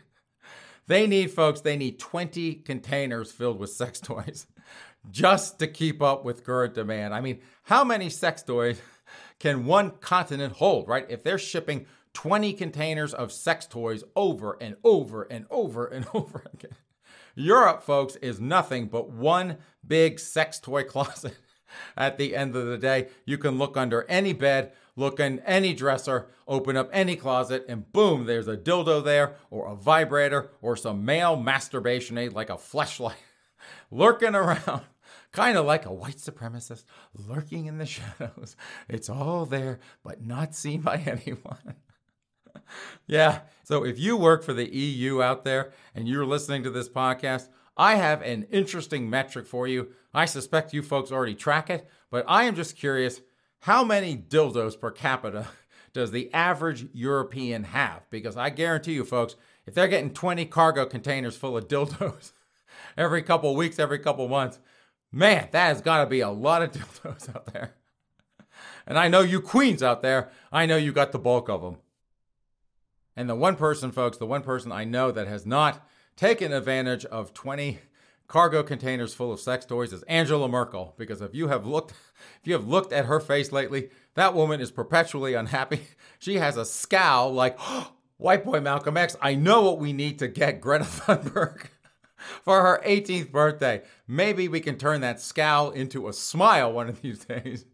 [0.86, 4.46] They need, folks, they need 20 containers filled with sex toys
[5.10, 7.12] just to keep up with current demand.
[7.12, 8.80] I mean, how many sex toys
[9.38, 11.04] can one continent hold, right?
[11.10, 11.84] If they're shipping
[12.14, 16.76] 20 containers of sex toys over and over and over and over again.
[17.36, 21.36] Europe, folks, is nothing but one big sex toy closet.
[21.96, 25.74] At the end of the day, you can look under any bed, look in any
[25.74, 30.76] dresser, open up any closet, and boom, there's a dildo there, or a vibrator, or
[30.76, 33.14] some male masturbation aid like a fleshlight
[33.90, 34.82] lurking around.
[35.32, 38.54] Kind of like a white supremacist lurking in the shadows.
[38.88, 41.74] It's all there, but not seen by anyone.
[43.06, 43.40] yeah.
[43.62, 47.48] So if you work for the EU out there and you're listening to this podcast,
[47.76, 49.88] I have an interesting metric for you.
[50.12, 53.20] I suspect you folks already track it, but I am just curious
[53.60, 55.48] how many dildos per capita
[55.92, 58.08] does the average European have?
[58.10, 59.36] Because I guarantee you, folks,
[59.66, 62.32] if they're getting 20 cargo containers full of dildos
[62.96, 64.60] every couple weeks, every couple months,
[65.10, 67.74] man, that has got to be a lot of dildos out there.
[68.86, 71.78] And I know you queens out there, I know you got the bulk of them.
[73.16, 75.86] And the one person, folks, the one person I know that has not
[76.16, 77.78] taken advantage of 20
[78.26, 80.94] cargo containers full of sex toys is Angela Merkel.
[80.96, 84.60] Because if you have looked, if you have looked at her face lately, that woman
[84.60, 85.80] is perpetually unhappy.
[86.20, 90.18] She has a scowl like, oh, white boy Malcolm X, I know what we need
[90.20, 91.66] to get Greta Thunberg
[92.42, 93.82] for her 18th birthday.
[94.08, 97.66] Maybe we can turn that scowl into a smile one of these days.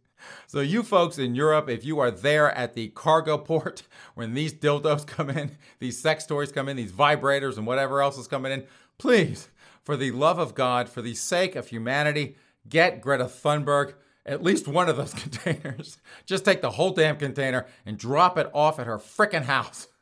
[0.47, 3.83] So, you folks in Europe, if you are there at the cargo port
[4.15, 8.19] when these dildos come in, these sex toys come in, these vibrators, and whatever else
[8.19, 8.65] is coming in,
[8.99, 9.49] please,
[9.83, 12.37] for the love of God, for the sake of humanity,
[12.69, 13.95] get Greta Thunberg
[14.27, 15.99] at least one of those containers.
[16.27, 19.89] Just take the whole damn container and drop it off at her frickin' house.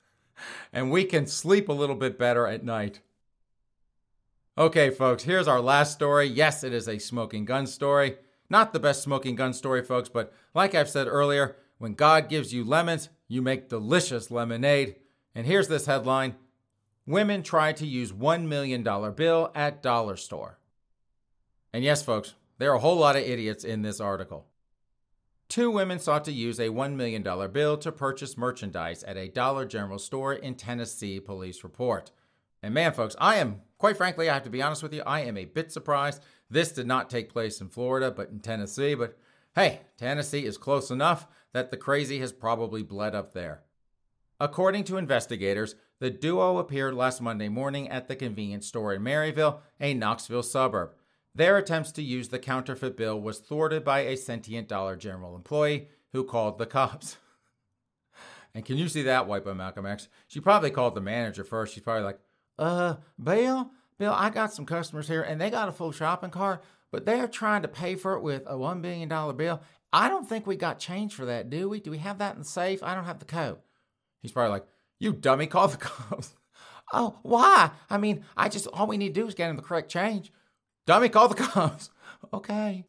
[0.73, 3.01] And we can sleep a little bit better at night.
[4.57, 6.27] Okay, folks, here's our last story.
[6.27, 8.19] Yes, it is a smoking gun story.
[8.51, 12.53] Not the best smoking gun story, folks, but like I've said earlier, when God gives
[12.53, 14.97] you lemons, you make delicious lemonade.
[15.35, 16.37] And here's this headline
[17.07, 18.83] Women try to use $1 million
[19.15, 20.59] bill at dollar store.
[21.73, 24.47] And yes, folks, there are a whole lot of idiots in this article.
[25.49, 27.23] Two women sought to use a $1 million
[27.53, 32.11] bill to purchase merchandise at a Dollar General store in Tennessee, police report.
[32.63, 35.21] And man, folks, I am, quite frankly, I have to be honest with you, I
[35.21, 38.95] am a bit surprised this did not take place in Florida, but in Tennessee.
[38.95, 39.17] But
[39.55, 43.63] hey, Tennessee is close enough that the crazy has probably bled up there.
[44.41, 49.59] According to investigators, the duo appeared last Monday morning at the convenience store in Maryville,
[49.81, 50.91] a Knoxville suburb.
[51.35, 55.89] Their attempts to use the counterfeit bill was thwarted by a sentient Dollar General employee
[56.13, 57.17] who called the cops.
[58.55, 60.09] And can you see that, White Boy Malcolm X?
[60.27, 61.75] She probably called the manager first.
[61.75, 62.19] She's probably like,
[62.59, 66.63] Uh, Bill, Bill, I got some customers here and they got a full shopping cart,
[66.93, 69.61] but they're trying to pay for it with a $1 billion bill.
[69.93, 71.81] I don't think we got change for that, do we?
[71.81, 72.83] Do we have that in the safe?
[72.83, 73.59] I don't have the code.
[74.23, 74.67] He's probably like,
[74.99, 76.35] You dummy, call the cops.
[76.93, 77.71] oh, why?
[77.91, 80.33] I mean, I just, all we need to do is get him the correct change.
[80.87, 81.91] Dummy, call the cops.
[82.33, 82.85] okay.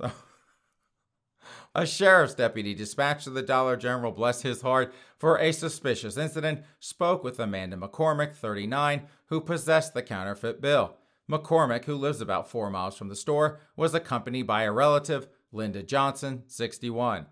[1.75, 6.63] A sheriff's deputy dispatched to the Dollar General, bless his heart, for a suspicious incident,
[6.79, 10.97] spoke with Amanda McCormick, 39, who possessed the counterfeit bill.
[11.29, 15.83] McCormick, who lives about four miles from the store, was accompanied by a relative, Linda
[15.83, 17.27] Johnson, 61.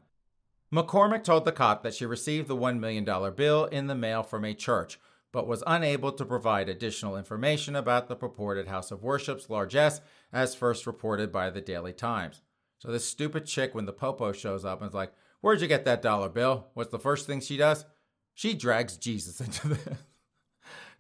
[0.72, 4.46] McCormick told the cop that she received the $1 million bill in the mail from
[4.46, 5.00] a church,
[5.32, 10.54] but was unable to provide additional information about the purported house of worship's largesse, as
[10.54, 12.42] first reported by the Daily Times.
[12.80, 15.86] So this stupid chick, when the popo shows up and is like, "Where'd you get
[15.86, 17.86] that dollar bill?" What's the first thing she does?
[18.34, 19.98] She drags Jesus into this.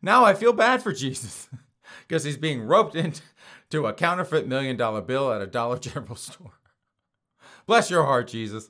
[0.01, 1.49] now I feel bad for Jesus
[2.07, 3.21] because he's being roped into
[3.85, 6.59] a counterfeit million dollar bill at a Dollar General store.
[7.65, 8.69] Bless your heart, Jesus.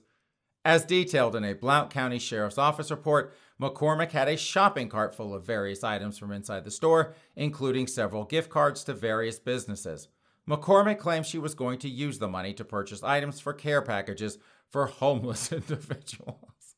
[0.66, 5.34] As detailed in a Blount County Sheriff's Office report, McCormick had a shopping cart full
[5.34, 10.10] of various items from inside the store, including several gift cards to various businesses.
[10.48, 14.38] McCormick claimed she was going to use the money to purchase items for care packages
[14.70, 16.76] for homeless individuals.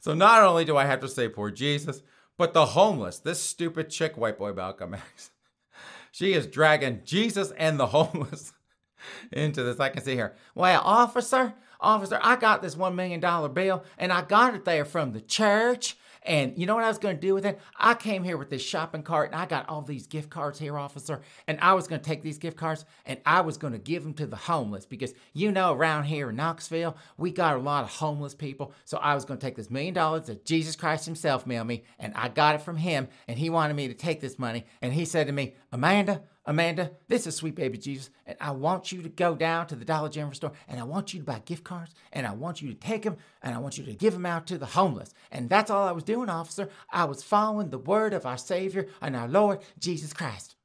[0.00, 2.02] so not only do I have to say poor Jesus,
[2.36, 5.30] but the homeless, this stupid chick, white boy Malcolm X,
[6.12, 8.52] she is dragging Jesus and the homeless
[9.32, 9.80] into this.
[9.80, 10.34] I can see here.
[10.54, 13.20] Well, officer, officer, I got this $1 million
[13.52, 16.98] bill and I got it there from the church and you know what I was
[16.98, 17.58] going to do with it?
[17.76, 20.78] I came here with this shopping cart and I got all these gift cards here,
[20.78, 21.20] officer.
[21.46, 24.04] And I was going to take these gift cards and I was going to give
[24.04, 27.84] them to the homeless because you know, around here in Knoxville, we got a lot
[27.84, 28.72] of homeless people.
[28.84, 31.82] So I was going to take this million dollars that Jesus Christ Himself mailed me
[31.98, 33.08] and I got it from Him.
[33.26, 34.64] And He wanted me to take this money.
[34.80, 38.90] And He said to me, Amanda, Amanda, this is sweet baby Jesus, and I want
[38.90, 41.40] you to go down to the Dollar General store and I want you to buy
[41.44, 44.12] gift cards and I want you to take them and I want you to give
[44.12, 45.14] them out to the homeless.
[45.30, 46.68] And that's all I was doing, officer.
[46.90, 50.56] I was following the word of our Savior and our Lord Jesus Christ.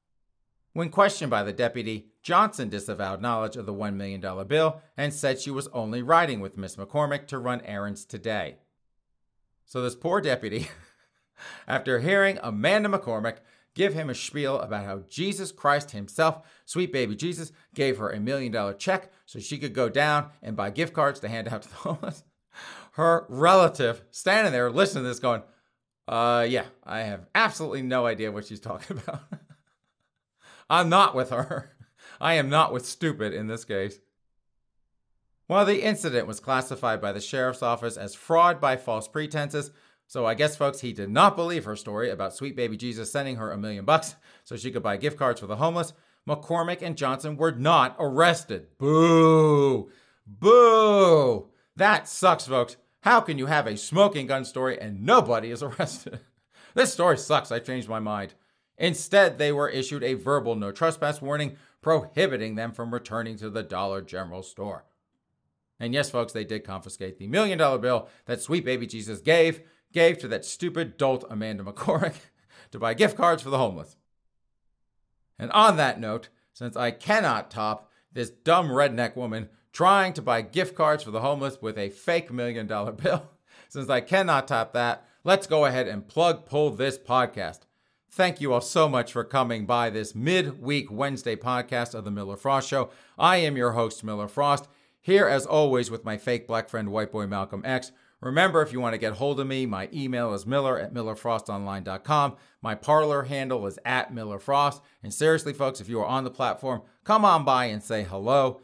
[0.74, 5.40] When questioned by the deputy, Johnson disavowed knowledge of the $1 million bill and said
[5.40, 8.58] she was only riding with Miss McCormick to run errands today.
[9.66, 10.68] So, this poor deputy,
[11.68, 13.38] after hearing Amanda McCormick
[13.78, 18.20] give him a spiel about how Jesus Christ himself, sweet baby Jesus, gave her a
[18.20, 21.62] million dollar check so she could go down and buy gift cards to hand out
[21.62, 22.24] to the homeless.
[22.94, 25.44] Her relative standing there listening to this going,
[26.08, 29.22] uh, yeah, I have absolutely no idea what she's talking about.
[30.70, 31.70] I'm not with her.
[32.20, 34.00] I am not with stupid in this case.
[35.46, 39.70] While the incident was classified by the sheriff's office as fraud by false pretenses,
[40.08, 43.36] so I guess, folks, he did not believe her story about sweet baby Jesus sending
[43.36, 45.94] her a million bucks so she could buy gift cards for the homeless.
[46.28, 48.68] McCormick and Johnson were not arrested.
[48.78, 49.90] Boo!
[50.26, 51.50] Boo!
[51.76, 52.78] That sucks, folks.
[53.02, 56.20] How can you have a smoking gun story and nobody is arrested?
[56.74, 57.52] this story sucks.
[57.52, 58.34] I changed my mind.
[58.78, 63.64] Instead, they were issued a verbal no trespass warning prohibiting them from returning to the
[63.64, 64.86] Dollar General store.
[65.80, 69.62] And yes, folks, they did confiscate the million dollar bill that Sweet Baby Jesus gave
[69.94, 72.16] gave to that stupid dolt Amanda McCormick
[72.72, 73.96] to buy gift cards for the homeless.
[75.40, 80.42] And on that note, since I cannot top this dumb redneck woman trying to buy
[80.42, 83.30] gift cards for the homeless with a fake million dollar bill,
[83.70, 87.60] since I cannot top that, let's go ahead and plug pull this podcast.
[88.10, 92.38] Thank you all so much for coming by this mid-week Wednesday podcast of the Miller
[92.38, 92.90] Frost Show.
[93.20, 94.68] I am your host, Miller Frost,
[95.00, 97.92] here as always with my fake black friend, White Boy Malcolm X.
[98.22, 102.36] Remember, if you want to get hold of me, my email is miller at millerfrostonline.com.
[102.62, 104.82] My Parler handle is at millerfrost.
[105.04, 108.62] And seriously, folks, if you are on the platform, come on by and say hello.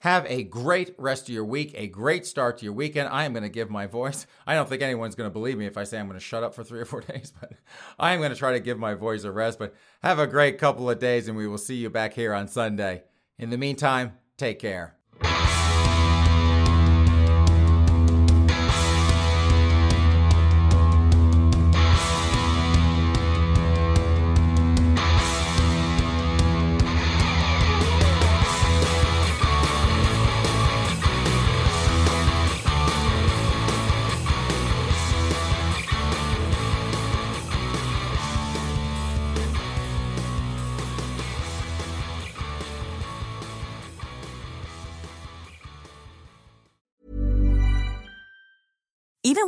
[0.00, 3.10] Have a great rest of your week, a great start to your weekend.
[3.10, 4.26] I am going to give my voice.
[4.46, 6.42] I don't think anyone's going to believe me if I say I'm going to shut
[6.42, 7.52] up for three or four days, but
[7.98, 9.58] I am going to try to give my voice a rest.
[9.58, 12.48] But have a great couple of days, and we will see you back here on
[12.48, 13.04] Sunday.
[13.38, 14.99] In the meantime, take care.